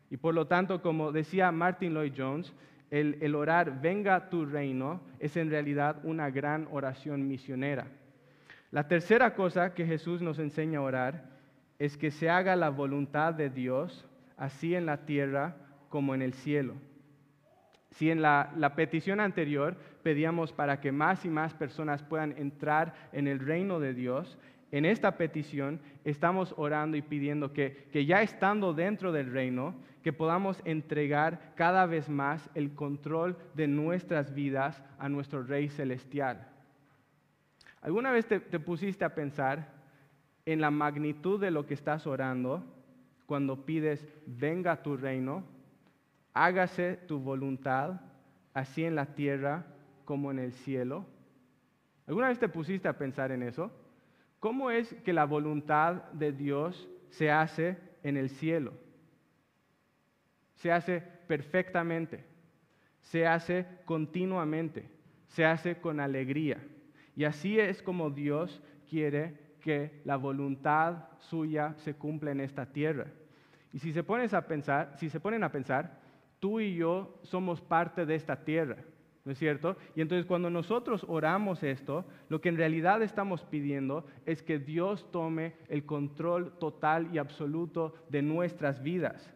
[0.09, 2.53] Y por lo tanto, como decía Martin Lloyd Jones,
[2.91, 7.87] el, orar, venga tu reino, es en realidad una gran oración misionera.
[8.71, 11.29] La tercera cosa que Jesús nos enseña a orar
[11.79, 15.55] es que se haga la voluntad de Dios, así en la tierra
[15.87, 16.75] como en el cielo.
[17.91, 23.27] Si en la, petición anterior pedíamos para que más y más personas puedan entrar en
[23.27, 24.37] el reino de Dios,
[24.71, 30.13] en esta petición estamos orando y pidiendo que, que, ya estando dentro del reino, que
[30.13, 36.47] podamos entregar cada vez más el control de nuestras vidas a nuestro Rey Celestial.
[37.81, 39.73] ¿Alguna vez te, te pusiste a pensar
[40.45, 42.63] en la magnitud de lo que estás orando
[43.25, 45.43] cuando pides, venga tu reino,
[46.43, 48.01] hágase tu voluntad,
[48.53, 49.65] así en la tierra
[50.05, 51.05] como en el cielo?
[52.07, 53.71] ¿Alguna vez te pusiste a pensar en eso?
[54.39, 58.73] ¿Cómo es que la voluntad de Dios se hace en el cielo?
[60.55, 62.23] Se hace perfectamente,
[63.01, 64.89] se hace continuamente,
[65.27, 66.63] se hace con alegría.
[67.15, 73.07] Y así es como Dios quiere que la voluntad suya se cumpla en esta tierra.
[73.73, 75.99] Y si se, pones a pensar, si se ponen a pensar,
[76.39, 78.77] tú y yo somos parte de esta tierra.
[79.27, 79.75] ¿no es cierto?
[79.93, 85.11] Y entonces cuando nosotros oramos esto, lo que en realidad estamos pidiendo es que Dios
[85.11, 89.33] tome el control total y absoluto de nuestras vidas.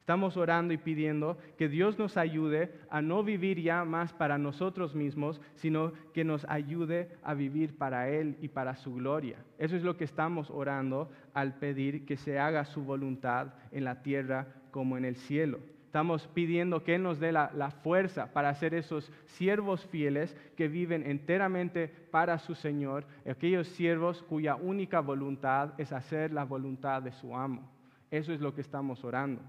[0.00, 4.94] Estamos orando y pidiendo que Dios nos ayude a no vivir ya más para nosotros
[4.94, 9.44] mismos, sino que nos ayude a vivir para Él y para su gloria.
[9.58, 14.02] Eso es lo que estamos orando al pedir que se haga su voluntad en la
[14.02, 15.58] tierra como en el cielo.
[15.94, 21.86] Estamos pidiendo que nos dé la, fuerza para ser esos siervos fieles que viven enteramente
[21.86, 27.70] para su Señor, aquellos siervos cuya única voluntad es hacer la voluntad de su amo.
[28.10, 29.40] Eso es lo que estamos orando.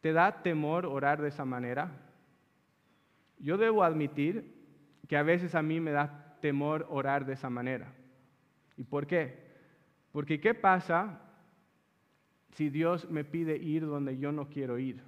[0.00, 1.90] ¿Te da temor orar de esa manera?
[3.38, 4.50] Yo debo admitir
[5.06, 7.92] que a veces a mí me da temor orar de esa manera.
[8.78, 9.44] ¿Y por qué?
[10.10, 11.20] Porque ¿qué pasa
[12.56, 15.02] si Dios me pide ir donde yo no quiero ir?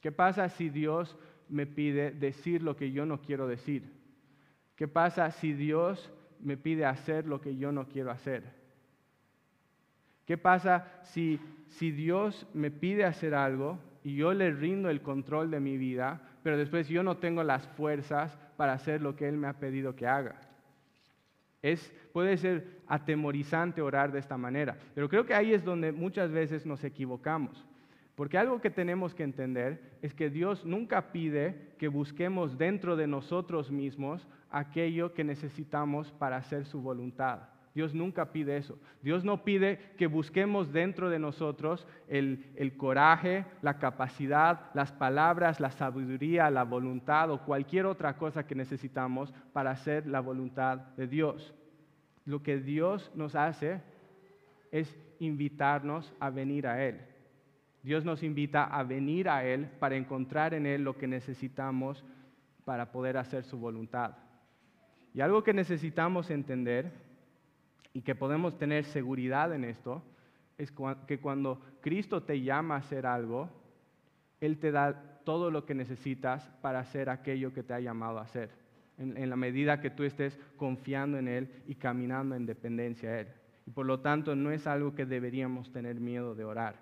[0.00, 1.16] ¿Qué pasa si Dios
[1.48, 3.90] me pide decir lo que yo no quiero decir?
[4.76, 8.44] ¿Qué pasa si Dios me pide hacer lo que yo no quiero hacer?
[10.26, 15.50] ¿Qué pasa si, si Dios me pide hacer algo y yo le rindo el control
[15.50, 19.36] de mi vida, pero después yo no tengo las fuerzas para hacer lo que Él
[19.36, 20.40] me ha pedido que haga?
[22.16, 26.64] Puede ser atemorizante orar de esta manera, pero creo que ahí es donde muchas veces
[26.64, 27.66] nos equivocamos.
[28.14, 33.06] Porque algo que tenemos que entender es que Dios nunca pide que busquemos dentro de
[33.06, 37.50] nosotros mismos aquello que necesitamos para hacer su voluntad.
[37.74, 38.78] Dios nunca pide eso.
[39.02, 45.60] Dios no pide que busquemos dentro de nosotros el, el, coraje, la capacidad, las palabras,
[45.60, 51.08] la sabiduría, la voluntad o cualquier otra cosa que necesitamos para hacer la voluntad de
[51.08, 51.54] Dios.
[52.26, 53.80] Lo que Dios nos hace
[54.70, 57.00] es invitarnos a venir a Él.
[57.82, 62.04] Dios nos invita a venir a Él para encontrar en Él lo que necesitamos
[62.64, 64.16] para poder hacer su voluntad.
[65.14, 66.92] Y algo que necesitamos entender
[67.92, 70.02] y que podemos tener seguridad en esto,
[70.58, 70.72] es
[71.06, 73.48] que cuando Cristo te llama a hacer algo,
[74.40, 78.22] Él te da todo lo que necesitas para hacer aquello que te ha llamado a
[78.22, 78.50] hacer,
[78.98, 83.28] en, la medida que tú estés confiando en Él y caminando en dependencia a Él.
[83.66, 86.76] Y por lo tanto no es algo que deberíamos tener miedo de orar.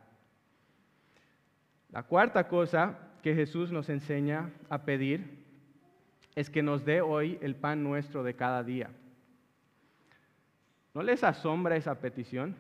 [1.91, 5.45] La cuarta cosa que Jesús nos enseña a pedir
[6.35, 8.91] es que nos dé hoy el pan nuestro de cada día.
[10.93, 12.55] ¿No les asombra esa petición?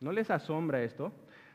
[0.00, 1.12] ¿No les asombra esto?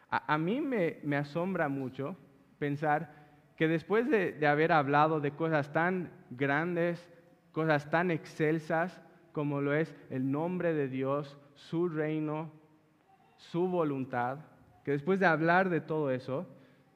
[0.09, 2.15] A, mí me, asombra mucho
[2.59, 3.24] pensar
[3.55, 7.09] que después de, de haber hablado de cosas tan grandes,
[7.51, 12.51] cosas tan excelsas como lo es el nombre de Dios, su reino,
[13.37, 14.39] su voluntad,
[14.83, 16.47] que después de hablar de todo eso,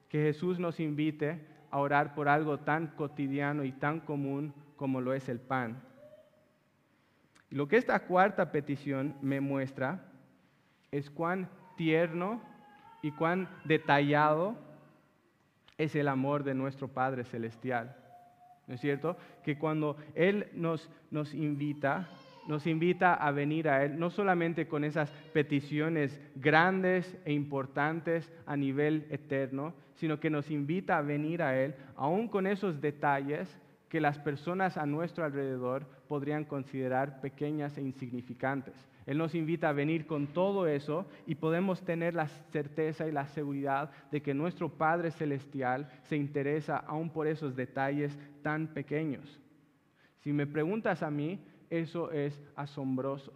[0.10, 5.14] que Jesús nos invite a orar por algo tan cotidiano y tan común como lo
[5.14, 5.82] es el pan.
[7.50, 10.06] Lo que esta cuarta petición me muestra
[10.92, 12.42] es cuán tierno
[13.02, 14.56] y cuán detallado
[15.80, 17.96] es el amor de nuestro Padre Celestial.
[18.68, 19.18] ¿No es cierto?
[19.44, 22.10] Que cuando Él nos, nos invita,
[22.48, 28.56] nos invita a venir a Él, no solamente con esas peticiones grandes e importantes a
[28.56, 34.02] nivel eterno, sino que nos invita a venir a Él, aún con esos detalles que
[34.02, 38.76] las personas a nuestro alrededor podrían considerar pequeñas e insignificantes.
[39.10, 43.26] Él nos invita a venir con todo eso y podemos tener la certeza y la
[43.26, 49.42] seguridad de que nuestro Padre Celestial se interesa aún por esos detalles tan pequeños.
[50.20, 53.34] Si me preguntas a mí, eso es asombroso.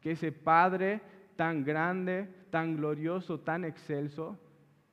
[0.00, 1.00] Que ese Padre
[1.34, 4.38] tan grande, tan glorioso, tan excelso,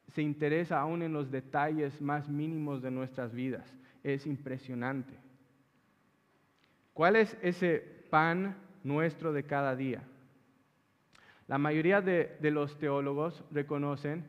[0.07, 3.71] se interesa aún en los detalles más mínimos de nuestras vidas.
[4.03, 5.13] Es impresionante.
[6.95, 10.03] ¿Cuál es ese pan nuestro de cada día?
[11.47, 14.25] La mayoría de, los teólogos reconocen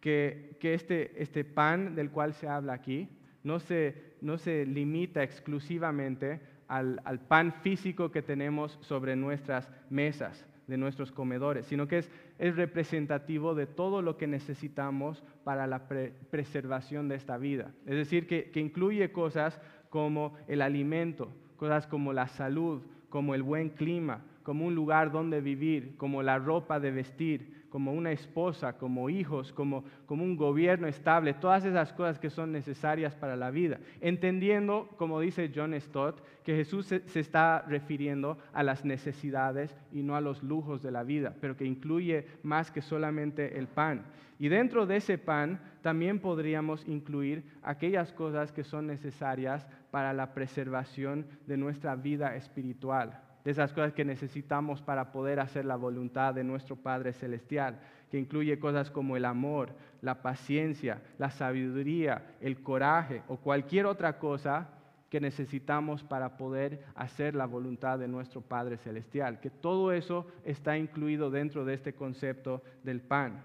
[0.00, 3.08] que, este, este, pan del cual se habla aquí
[3.42, 10.46] no se, no se limita exclusivamente al, al pan físico que tenemos sobre nuestras mesas,
[10.68, 17.08] de nuestros comedores, sino que es, representativo de todo lo que necesitamos para la preservación
[17.08, 17.72] de esta vida.
[17.84, 23.70] Es decir, que, incluye cosas como el alimento, cosas como la salud, como el buen
[23.70, 29.10] clima, como un lugar donde vivir, como la ropa de vestir, como una esposa, como
[29.10, 33.78] hijos, como, como un gobierno estable, todas esas cosas que son necesarias para la vida.
[34.00, 40.02] Entendiendo, como dice John Stott, que Jesús se, se está refiriendo a las necesidades y
[40.02, 44.04] no a los lujos de la vida, pero que incluye más que solamente el pan.
[44.38, 50.32] Y dentro de ese pan también podríamos incluir aquellas cosas que son necesarias para la
[50.32, 56.34] preservación de nuestra vida espiritual, de esas cosas que necesitamos para poder hacer la voluntad
[56.34, 57.78] de nuestro Padre Celestial,
[58.10, 59.70] que incluye cosas como el amor,
[60.00, 64.68] la paciencia, la sabiduría, el coraje o cualquier otra cosa
[65.10, 70.76] que necesitamos para poder hacer la voluntad de nuestro Padre Celestial, que todo eso está
[70.76, 73.42] incluido dentro de este concepto del pan.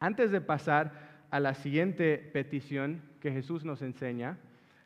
[0.00, 0.92] Antes de pasar
[1.30, 4.38] a la siguiente petición que Jesús nos enseña,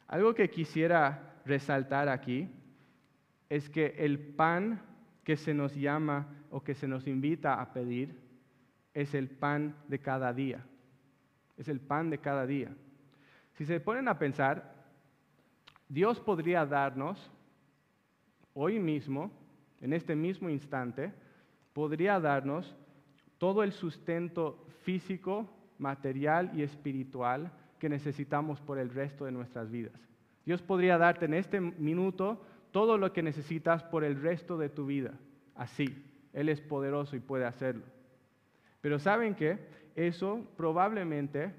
[0.08, 2.48] algo que quisiera resaltar aquí
[3.52, 4.80] es que el pan
[5.24, 8.18] que se nos llama o que se nos invita a pedir
[8.94, 10.64] es el pan de cada día.
[11.58, 12.74] Es el pan de cada día.
[13.52, 14.74] Si se ponen a pensar,
[15.86, 17.30] Dios podría darnos
[18.54, 19.30] hoy mismo,
[19.82, 21.12] en este mismo instante,
[21.74, 22.74] podría darnos
[23.36, 25.46] todo el sustento físico,
[25.76, 30.00] material y espiritual que necesitamos por el resto de nuestras vidas.
[30.46, 32.40] Dios podría darte en este minuto
[32.72, 35.12] todo lo que necesitas por el resto de tu vida.
[35.54, 35.86] Así,
[36.32, 37.84] Él es poderoso y puede hacerlo.
[38.80, 39.58] Pero ¿saben qué?
[39.94, 41.54] Eso probablemente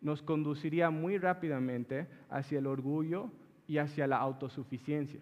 [0.00, 3.30] nos conduciría muy rápidamente hacia el orgullo
[3.66, 5.20] y hacia la autosuficiencia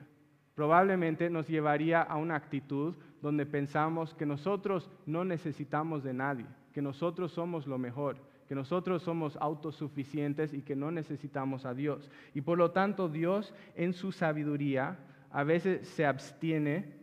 [0.57, 6.81] probablemente nos llevaría a una actitud donde pensamos que nosotros no necesitamos de nadie, que
[6.81, 8.17] nosotros somos lo mejor,
[8.49, 12.11] que nosotros somos autosuficientes y que no necesitamos a Dios.
[12.35, 14.99] Y por lo tanto Dios en su sabiduría
[15.37, 16.95] a veces se abstiene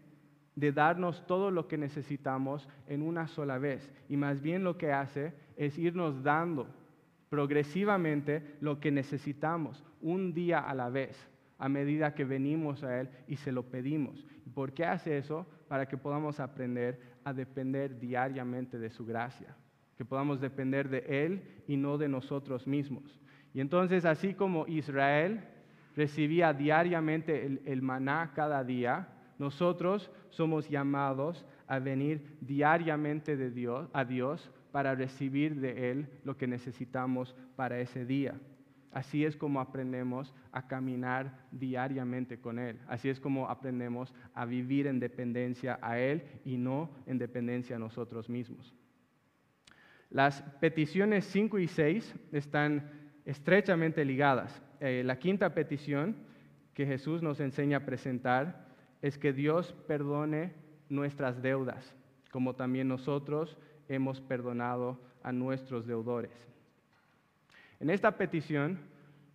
[0.56, 3.92] de darnos todo lo que necesitamos en una sola vez.
[4.10, 6.66] Y más bien lo que hace es irnos dando
[7.30, 11.30] progresivamente lo que necesitamos, un día a la vez
[11.60, 14.26] a medida que venimos a Él y se lo pedimos.
[14.48, 15.46] ¿Y por qué hace eso?
[15.68, 19.56] Para que podamos aprender a depender diariamente de su gracia,
[19.96, 23.22] que podamos depender de Él y no de nosotros mismos.
[23.54, 25.53] Y entonces, así como Israel
[25.96, 29.08] recibía diariamente el, maná cada día,
[29.40, 36.38] nosotros somos llamados a venir diariamente de Dios, a Dios para recibir de Él lo
[36.38, 38.40] que necesitamos para ese día.
[38.92, 42.80] Así es como aprendemos a caminar diariamente con Él.
[42.88, 47.80] Así es como aprendemos a vivir en dependencia a Él y no en dependencia a
[47.80, 48.74] nosotros mismos.
[50.12, 52.92] Las peticiones 5 y 6 están
[53.26, 54.62] estrechamente ligadas.
[54.86, 56.14] Eh, la quinta petición
[56.74, 58.66] que Jesús nos enseña a presentar
[59.02, 60.52] es que Dios perdone
[60.90, 61.96] nuestras deudas,
[62.32, 63.58] como también nosotros
[63.88, 66.34] hemos perdonado a nuestros deudores.
[67.80, 68.78] En esta petición,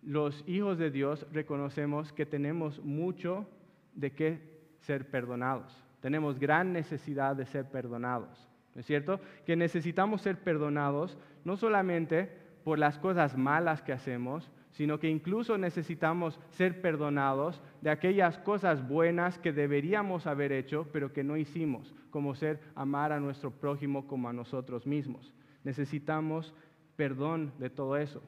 [0.03, 3.49] los hijos de Dios reconocemos que tenemos mucho
[3.95, 4.39] de qué
[4.81, 5.83] ser perdonados.
[5.99, 8.47] Tenemos gran necesidad de ser perdonados.
[8.75, 9.19] ¿No es cierto?
[9.47, 12.29] Que necesitamos ser perdonados no solamente
[12.63, 18.87] por las cosas malas que hacemos, sino que incluso necesitamos ser perdonados de aquellas cosas
[18.87, 24.07] buenas que deberíamos haber hecho, pero que no hicimos, como ser amar a nuestro prójimo
[24.07, 25.33] como a nosotros mismos.
[25.63, 26.53] Necesitamos
[26.95, 28.21] perdón de todo eso.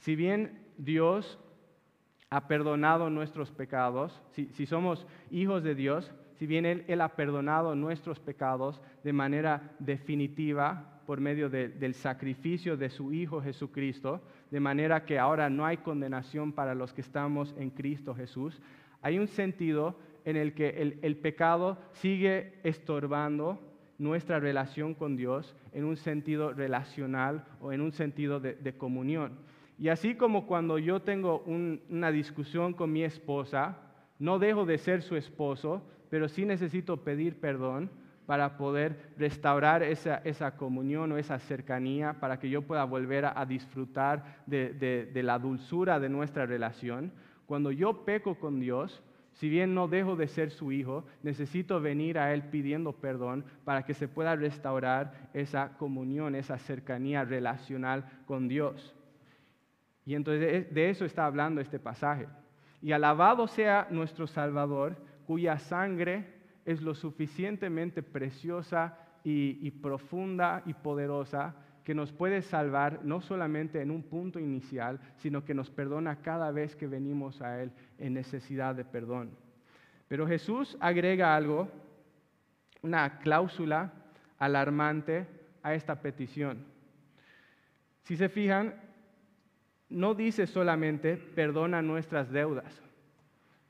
[0.00, 1.38] Si bien Dios
[2.30, 8.18] ha perdonado nuestros pecados, si, somos hijos de Dios, si bien Él, ha perdonado nuestros
[8.20, 15.18] pecados de manera definitiva por medio del sacrificio de su Hijo Jesucristo, de manera que
[15.18, 18.60] ahora no hay condenación para los que estamos en Cristo Jesús,
[19.02, 23.58] hay un sentido en el que el, pecado sigue estorbando
[23.98, 29.38] nuestra relación con Dios en un sentido relacional o en un sentido de comunión.
[29.78, 33.78] Y así como cuando yo tengo una discusión con mi esposa,
[34.18, 37.90] no dejo de ser su esposo, pero sí necesito pedir perdón
[38.30, 44.44] para poder restaurar esa, comunión o esa cercanía, para que yo pueda volver a, disfrutar
[44.46, 44.72] de,
[45.12, 47.10] de la dulzura de nuestra relación.
[47.46, 49.02] Cuando yo peco con Dios,
[49.32, 53.82] si bien no dejo de ser su hijo, necesito venir a Él pidiendo perdón para
[53.82, 58.94] que se pueda restaurar esa comunión, esa cercanía relacional con Dios.
[60.06, 62.28] Y entonces de eso está hablando este pasaje.
[62.80, 66.39] Y alabado sea nuestro Salvador, cuya sangre
[66.70, 71.54] es lo suficientemente preciosa y, profunda y poderosa
[71.84, 76.52] que nos puede salvar no solamente en un punto inicial, sino que nos perdona cada
[76.52, 79.30] vez que venimos a Él en necesidad de perdón.
[80.06, 81.68] Pero Jesús agrega algo
[82.82, 83.92] una cláusula
[84.38, 85.26] alarmante
[85.62, 86.64] a esta petición.
[88.02, 88.74] Si se fijan,
[89.88, 92.80] no dice solamente perdona nuestras deudas,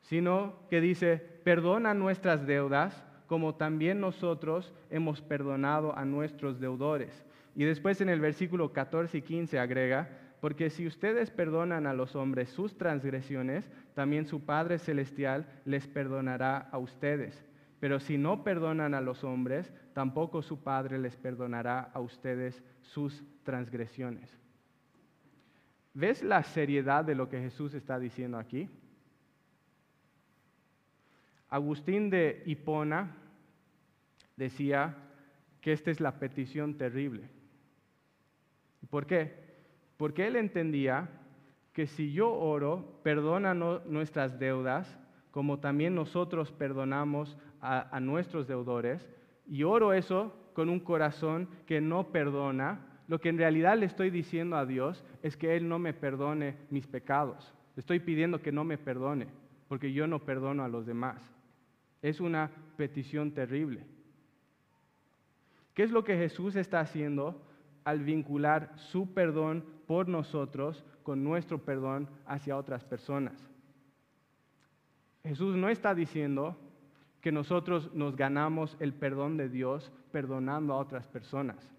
[0.03, 7.25] sino que dice perdona nuestras deudas como también nosotros hemos perdonado a nuestros deudores.
[7.55, 10.09] Y después en el versículo 14 y 15 agrega,
[10.41, 16.69] porque si ustedes perdonan a los hombres sus transgresiones, también su Padre Celestial les perdonará
[16.73, 17.45] a ustedes.
[17.79, 23.23] Pero si no perdonan a los hombres, tampoco su Padre les perdonará a ustedes sus
[23.43, 24.37] transgresiones.
[25.95, 28.69] ¿Ves la seriedad de lo que Jesús está diciendo aquí?
[31.51, 33.17] Agustín de Hipona
[34.37, 34.97] decía
[35.61, 37.29] que esta es la petición terrible.
[38.89, 39.35] ¿Por qué?
[39.97, 41.11] Porque él entendía
[41.73, 44.99] que si yo oro, perdona nuestras deudas,
[45.31, 49.09] como también nosotros perdonamos a, a nuestros deudores,
[49.47, 54.11] y oro eso con un corazón que no perdona, lo que en realidad le estoy
[54.11, 57.53] diciendo a Dios es que Él no me perdone mis pecados.
[57.75, 59.27] Le estoy pidiendo que no me perdone,
[59.69, 61.21] porque yo no perdono a los demás.
[62.03, 63.85] Es una petición terrible.
[65.75, 67.43] ¿Qué es lo que Jesús está haciendo
[67.85, 73.51] al vincular su perdón por nosotros con nuestro perdón hacia otras personas?
[75.23, 76.57] Jesús no está diciendo
[77.21, 81.71] que nosotros nos ganamos el perdón de Dios perdonando a otras personas.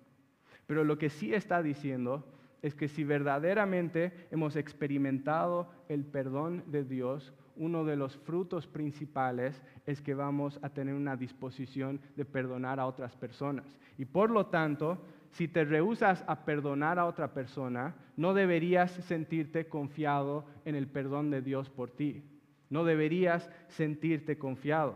[0.68, 2.24] Pero lo que sí está diciendo
[2.62, 9.62] es que si verdaderamente hemos experimentado el perdón de Dios, uno de los frutos principales
[9.86, 13.78] es que vamos a tener una disposición de perdonar a otras personas.
[13.98, 14.98] Y por lo tanto,
[15.32, 21.30] si te rehusas a perdonar a otra persona, no deberías sentirte confiado en el perdón
[21.30, 22.24] de Dios por ti.
[22.70, 24.96] No deberías sentirte confiado.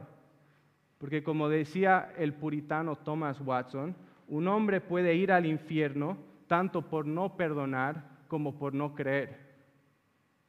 [0.97, 3.95] Porque como decía el puritano Thomas Watson,
[4.27, 9.45] un hombre puede ir al infierno tanto por no perdonar como por no creer.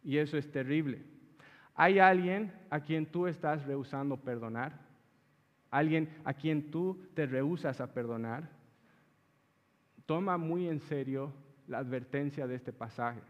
[0.02, 1.02] Y eso es terrible.
[1.76, 4.72] ¿Hay alguien a quien tú estás rehusando perdonar?
[5.70, 8.48] ¿Alguien a quien tú te rehusas a perdonar?
[10.06, 11.32] Toma muy en serio
[11.68, 13.20] la advertencia de este pasaje.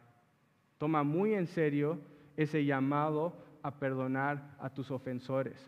[0.78, 1.98] Toma muy en serio
[2.36, 5.58] ese llamado a perdonar a tus ofensores,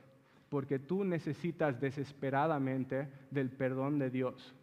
[0.49, 4.55] porque tú necesitas desesperadamente del perdón de Dios.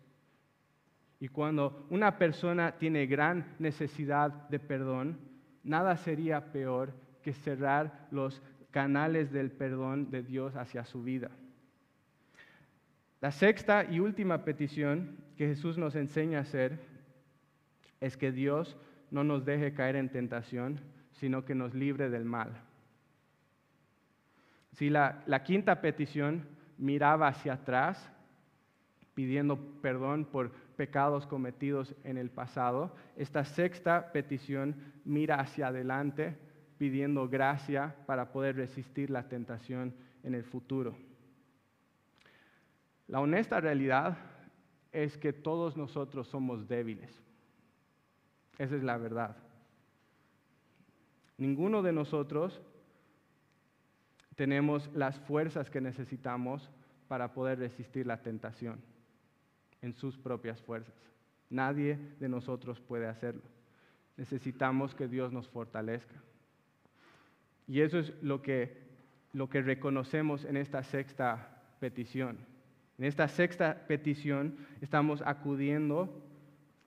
[1.20, 5.18] Y cuando una persona tiene gran necesidad de perdón,
[5.64, 6.94] nada sería peor
[7.26, 11.32] que cerrar los canales del perdón de Dios hacia su vida.
[13.20, 16.80] La sexta y última petición que Jesús nos enseña a hacer
[18.00, 18.78] es que Dios
[19.10, 20.80] no nos deje caer en tentación,
[21.14, 22.62] sino que nos libre del mal.
[24.74, 26.48] Si la, la quinta petición
[26.78, 28.12] miraba hacia atrás,
[29.16, 36.38] pidiendo perdón por pecados cometidos en el pasado, esta sexta petición mira hacia adelante,
[36.78, 40.96] pidiendo gracia para poder resistir la tentación en el futuro.
[43.08, 44.18] La honesta realidad
[44.92, 47.12] es que todos nosotros somos débiles.
[48.58, 49.36] Esa es la verdad.
[51.38, 52.62] Ninguno de nosotros
[54.36, 56.70] tenemos las fuerzas que necesitamos
[57.08, 58.82] para poder resistir la tentación
[59.82, 60.96] en sus propias fuerzas.
[61.50, 63.44] Nadie de nosotros puede hacerlo.
[64.18, 66.16] Necesitamos que Dios nos fortalezca.
[67.68, 68.78] Y eso es lo que,
[69.34, 72.38] lo que reconocemos en esta sexta petición.
[72.98, 76.24] En esta sexta petición estamos acudiendo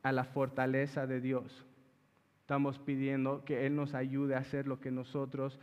[0.03, 1.67] a la fortaleza de Dios.
[2.41, 5.59] Estamos pidiendo que Él nos ayude a hacer lo que nosotros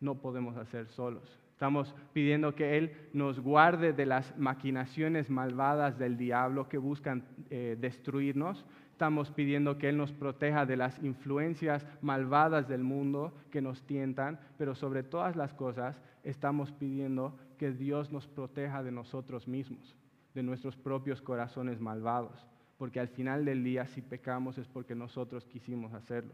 [0.00, 1.40] no podemos hacer solos.
[1.52, 7.78] Estamos pidiendo que Él nos guarde de las maquinaciones malvadas del diablo que buscan eh,
[7.80, 8.66] destruirnos.
[8.96, 14.40] Estamos pidiendo que Él nos proteja de las influencias malvadas del mundo que nos tientan,
[14.56, 19.94] pero sobre todas las cosas estamos pidiendo que Dios nos proteja de nosotros mismos,
[20.32, 22.46] de nuestros propios corazones malvados,
[22.78, 26.32] porque al final del día si pecamos es porque nosotros quisimos hacerlo.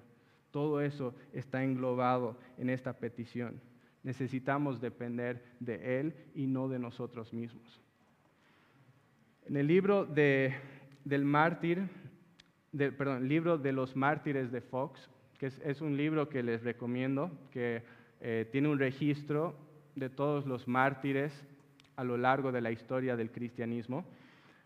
[0.52, 3.60] Todo eso está englobado en esta petición.
[4.04, 7.80] Necesitamos depender de Él y no de nosotros mismos.
[9.46, 10.54] En el libro de,
[11.04, 11.88] del mártir,
[12.72, 15.08] perdón, libro de los mártires de Fox,
[15.38, 17.82] que es, un libro que les recomiendo, que
[18.20, 19.54] eh, tiene un registro
[19.96, 21.32] de todos los mártires
[21.96, 24.04] a lo largo de la historia del cristianismo.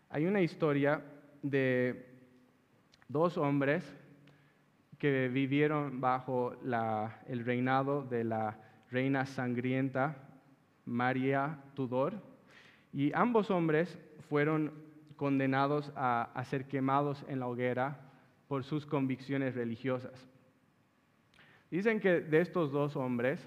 [0.09, 1.01] Hay una historia
[1.41, 2.05] de
[3.09, 3.83] dos hombres
[4.97, 6.55] que vivieron bajo
[7.27, 8.57] el reinado de la
[8.89, 10.15] reina sangrienta
[10.85, 12.13] María Tudor.
[12.93, 13.99] Y ambos hombres
[14.29, 14.71] fueron
[15.17, 17.99] condenados a, ser quemados en la hoguera
[18.47, 20.13] por sus convicciones religiosas.
[21.69, 23.45] Dicen que de estos dos hombres,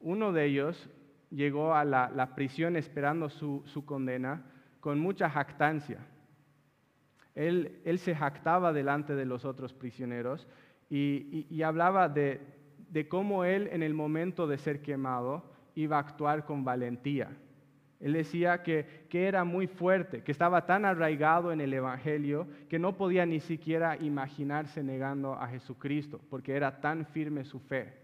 [0.00, 0.90] uno de ellos
[1.30, 4.42] llegó a la, prisión esperando su, condena
[4.80, 5.98] con mucha jactancia.
[7.34, 10.48] Él, se jactaba delante de los otros prisioneros
[10.90, 12.40] y, hablaba de,
[13.08, 15.44] cómo él en el momento de ser quemado
[15.74, 17.30] iba a actuar con valentía.
[18.02, 22.78] Él decía que, que, era muy fuerte, que estaba tan arraigado en el Evangelio que
[22.78, 28.02] no podía ni siquiera imaginarse negando a Jesucristo, porque era tan firme su fe.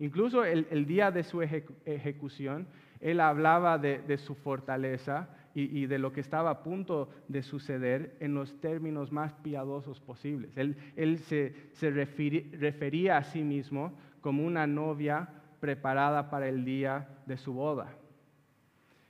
[0.00, 2.68] Incluso el, día de su ejecución,
[3.00, 8.34] él hablaba de, su fortaleza y, de lo que estaba a punto de suceder en
[8.34, 10.56] los términos más piadosos posibles.
[10.56, 15.28] Él, se, refería a sí mismo como una novia
[15.58, 17.92] preparada para el día de su boda.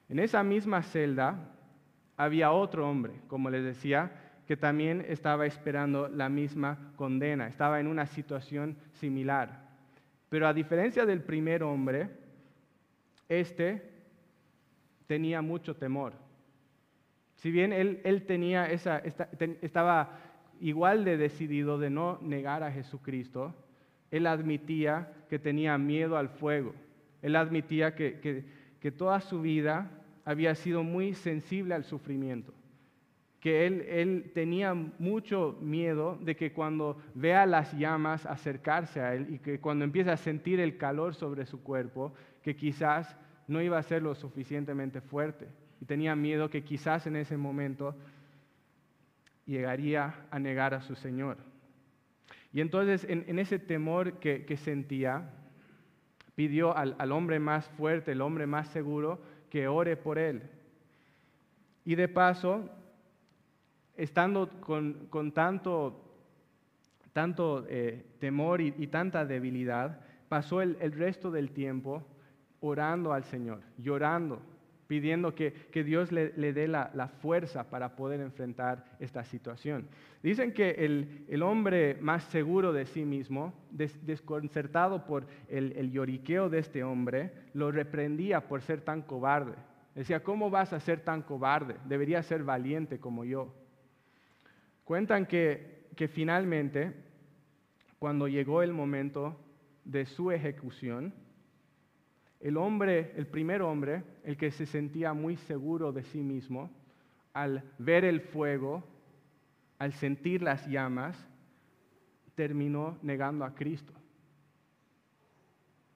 [0.09, 1.55] En esa misma celda
[2.17, 4.11] había otro hombre, como les decía,
[4.47, 9.69] que también estaba esperando la misma condena, estaba en una situación similar.
[10.31, 12.09] Pero a diferencia del primer hombre,
[13.29, 13.91] este
[15.07, 16.15] tenía mucho temor.
[17.37, 18.99] Si bien él, tenía esa,
[19.61, 20.19] estaba
[20.61, 23.55] igual de decidido de no negar a Jesucristo,
[24.11, 26.75] él admitía que tenía miedo al fuego.
[27.21, 28.19] Él admitía que,
[28.81, 29.98] que toda su vida
[30.29, 32.53] había sido muy sensible al sufrimiento,
[33.41, 39.27] que él, él, tenía mucho miedo de que cuando vea las llamas acercarse a él
[39.31, 42.13] y que cuando empiece a sentir el calor sobre su cuerpo,
[42.43, 43.17] que quizás
[43.47, 45.49] no iba a ser lo suficientemente fuerte.
[45.81, 47.97] Y tenía miedo que quizás en ese momento
[49.47, 51.39] llegaría a negar a su Señor.
[52.53, 55.31] Y entonces en, ese temor que, sentía,
[56.35, 60.43] pidió al, al hombre más fuerte, el hombre más seguro, que ore por él.
[61.85, 62.69] Y de paso,
[63.97, 66.01] estando con, tanto,
[67.13, 72.07] tanto eh, temor y, tanta debilidad, pasó el, resto del tiempo
[72.61, 74.43] orando al Señor, llorando,
[74.89, 75.53] pidiendo que,
[75.85, 79.87] Dios le, dé la, fuerza para poder enfrentar esta situación.
[80.23, 80.71] Dicen que
[81.29, 87.71] el, hombre más seguro de sí mismo, desconcertado por el, lloriqueo de este hombre, lo
[87.71, 89.55] reprendía por ser tan cobarde.
[89.95, 91.77] Decía, ¿cómo vas a ser tan cobarde?
[91.85, 93.55] Deberías ser valiente como yo.
[94.85, 96.95] Cuentan que, que finalmente,
[97.99, 99.39] cuando llegó el momento
[99.85, 101.13] de su ejecución,
[102.41, 106.71] el hombre, el primer hombre, el que se sentía muy seguro de sí mismo,
[107.33, 108.85] al ver el fuego,
[109.79, 111.17] al sentir las llamas,
[112.35, 113.93] terminó negando a Cristo.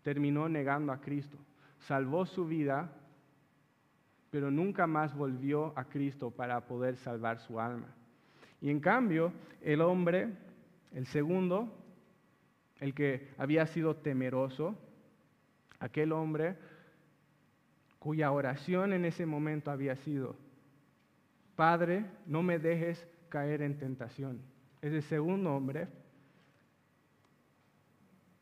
[0.02, 1.38] Terminó negando a Cristo.
[1.78, 2.92] Salvó su vida,
[4.30, 7.94] pero nunca más volvió a Cristo para poder salvar su alma.
[8.60, 10.32] Y en cambio, el hombre,
[10.92, 11.72] el segundo,
[12.80, 14.76] el que había sido temeroso,
[15.82, 16.56] aquel hombre
[17.98, 20.36] cuya oración en ese momento había sido,
[21.56, 24.40] Padre, no me dejes caer en tentación.
[24.80, 25.88] Ese segundo hombre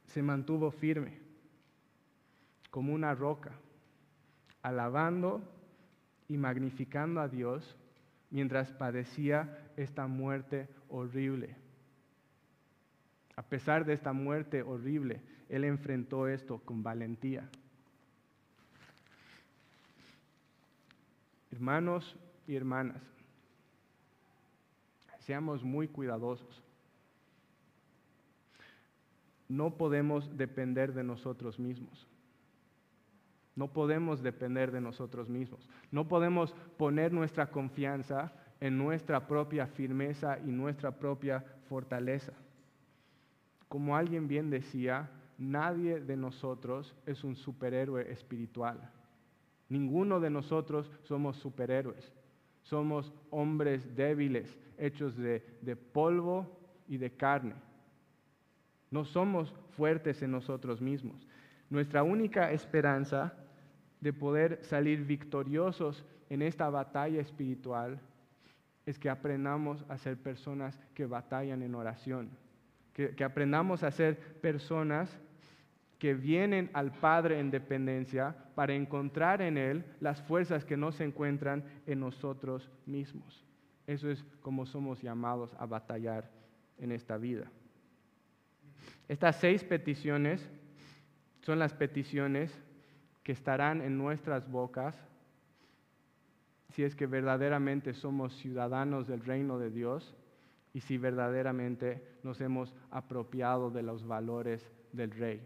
[0.06, 1.18] se mantuvo firme,
[2.70, 3.52] como una roca,
[4.62, 5.42] alabando
[6.28, 7.74] y magnificando a Dios
[8.30, 11.56] mientras padecía esta muerte horrible.
[13.36, 17.48] A pesar de esta muerte horrible, él enfrentó esto con valentía.
[21.50, 22.16] Hermanos
[22.46, 23.02] y hermanas,
[25.20, 26.62] seamos muy cuidadosos.
[29.48, 32.06] No podemos depender de nosotros mismos.
[33.56, 35.68] No podemos depender de nosotros mismos.
[35.90, 42.32] No podemos poner nuestra confianza en nuestra propia firmeza y nuestra propia fortaleza.
[43.70, 45.08] Como alguien bien decía,
[45.38, 48.90] nadie de nosotros es un superhéroe espiritual.
[49.68, 52.12] Ninguno de nosotros somos superhéroes.
[52.64, 55.40] Somos hombres débiles, hechos de,
[55.92, 56.50] polvo
[56.88, 57.54] y de carne.
[58.90, 61.28] No somos fuertes en nosotros mismos.
[61.68, 63.34] Nuestra única esperanza
[64.00, 68.00] de poder salir victoriosos en esta batalla espiritual
[68.84, 72.30] es que aprendamos a ser personas que batallan en oración
[72.92, 75.18] que, aprendamos a ser personas
[75.98, 81.04] que vienen al Padre en dependencia para encontrar en Él las fuerzas que no se
[81.04, 83.44] encuentran en nosotros mismos.
[83.86, 86.30] Eso es como somos llamados a batallar
[86.78, 87.50] en esta vida.
[89.08, 90.48] Estas seis peticiones
[91.40, 92.56] son las peticiones
[93.22, 94.96] que estarán en nuestras bocas
[96.72, 100.14] si es que verdaderamente somos ciudadanos del reino de Dios
[100.72, 105.42] y si verdaderamente nos hemos apropiado de los valores del rey.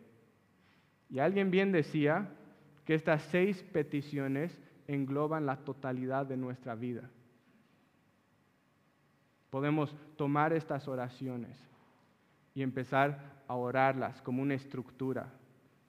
[1.09, 2.29] Y alguien bien decía
[2.85, 7.09] que estas seis peticiones engloban la totalidad de nuestra vida.
[9.51, 11.57] Podemos tomar estas oraciones
[12.55, 15.33] y empezar a orarlas como una estructura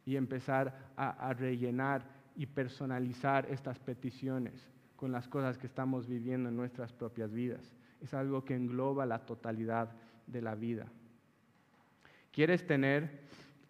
[0.06, 2.04] y empezar a, rellenar
[2.36, 7.76] y personalizar estas peticiones con las cosas que estamos viviendo en nuestras propias vidas.
[8.02, 9.92] Es algo que engloba la totalidad
[10.28, 10.88] de la vida.
[12.32, 13.22] ¿Quieres tener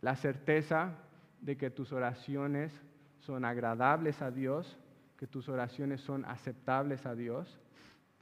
[0.01, 0.95] la certeza
[1.41, 2.73] de que tus oraciones
[3.19, 4.77] son agradables a Dios,
[5.17, 7.59] que tus oraciones son aceptables a Dios?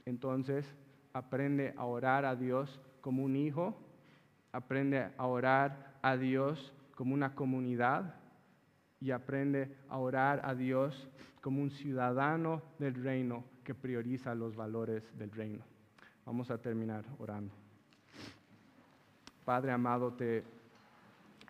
[0.04, 0.66] Entonces
[1.12, 3.80] aprende a orar a Dios como un hijo,
[4.52, 8.14] aprende a orar a Dios como una comunidad
[9.00, 11.08] y aprende a orar a Dios
[11.40, 15.73] como un ciudadano del reino que prioriza los valores del reino.
[16.24, 17.52] Vamos a terminar orando.
[19.44, 20.42] Padre amado, te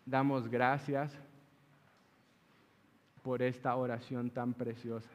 [0.04, 1.12] damos gracias
[3.22, 5.08] por esta oración tan preciosa.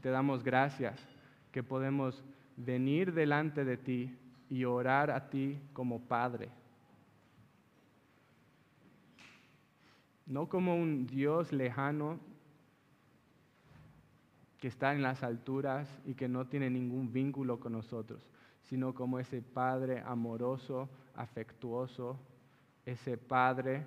[0.00, 0.98] Te damos gracias
[1.52, 2.22] que podemos
[2.56, 4.18] venir delante de ti
[4.50, 6.50] y orar a ti como Padre
[10.32, 12.18] no como un Dios lejano
[14.62, 18.22] que está en las alturas y que no tiene ningún vínculo con nosotros,
[18.62, 22.16] sino como ese Padre amoroso, afectuoso,
[22.86, 23.84] ese Padre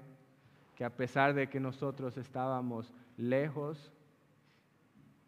[0.76, 3.94] que a pesar de que nosotros estábamos lejos,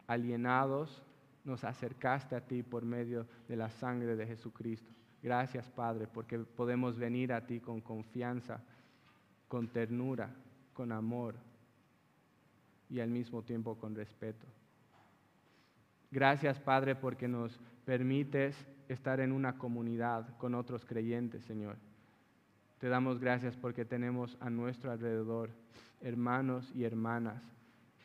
[0.06, 1.02] alienados,
[1.44, 4.92] nos acercaste a ti por medio de la sangre de Jesucristo.
[5.22, 8.60] Gracias, Padre, porque podemos venir a ti con confianza,
[9.48, 10.28] con ternura,
[10.74, 11.36] con amor
[12.90, 14.57] y al mismo tiempo con respeto.
[16.10, 18.56] Gracias, Padre, porque nos permites
[18.88, 21.76] estar en una comunidad con otros creyentes, Señor.
[22.78, 25.50] Te damos gracias porque tenemos a nuestro alrededor
[26.00, 27.42] hermanos y hermanas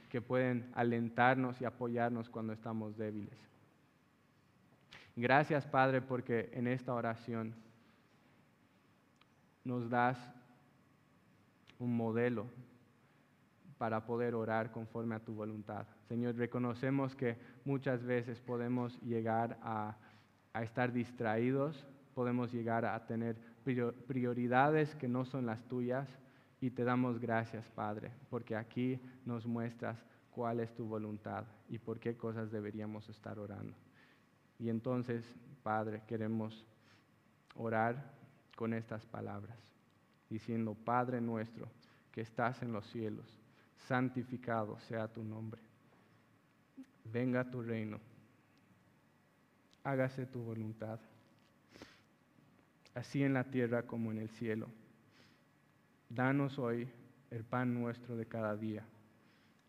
[0.09, 3.37] que pueden alentarnos y apoyarnos cuando estamos débiles.
[5.15, 7.53] Gracias, Padre, porque en esta oración
[9.63, 10.17] nos das
[11.79, 12.47] un modelo
[13.83, 15.85] para poder orar conforme a tu voluntad.
[16.07, 19.97] Señor, reconocemos que muchas veces podemos llegar a,
[20.61, 23.35] estar distraídos, podemos llegar a tener
[24.07, 26.07] prioridades que no son las tuyas
[26.61, 31.99] y te damos gracias, Padre, porque aquí nos muestras cuál es tu voluntad y por
[31.99, 33.75] qué cosas deberíamos estar orando.
[34.59, 35.25] Y entonces,
[35.61, 36.65] Padre, queremos
[37.53, 38.13] orar
[38.55, 39.57] con estas palabras
[40.29, 41.67] diciendo, Padre nuestro
[42.13, 43.42] que estás en los cielos,
[43.87, 45.61] santificado sea tu nombre.
[47.05, 47.99] Venga tu reino,
[49.83, 50.99] hágase tu voluntad,
[52.95, 54.67] así en la tierra como en el cielo.
[56.09, 56.87] Danos hoy
[57.29, 58.85] el pan nuestro de cada día.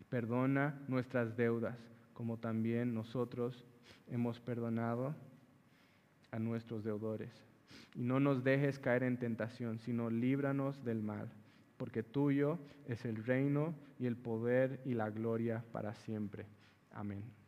[0.09, 1.77] Perdona nuestras deudas,
[2.13, 3.65] como también nosotros
[4.07, 5.15] hemos perdonado
[6.31, 7.31] a nuestros deudores
[7.95, 11.29] y no nos dejes caer en tentación, sino líbranos del mal,
[11.77, 16.47] porque tuyo es el reino y el poder y la gloria para siempre.
[16.91, 17.44] Amén.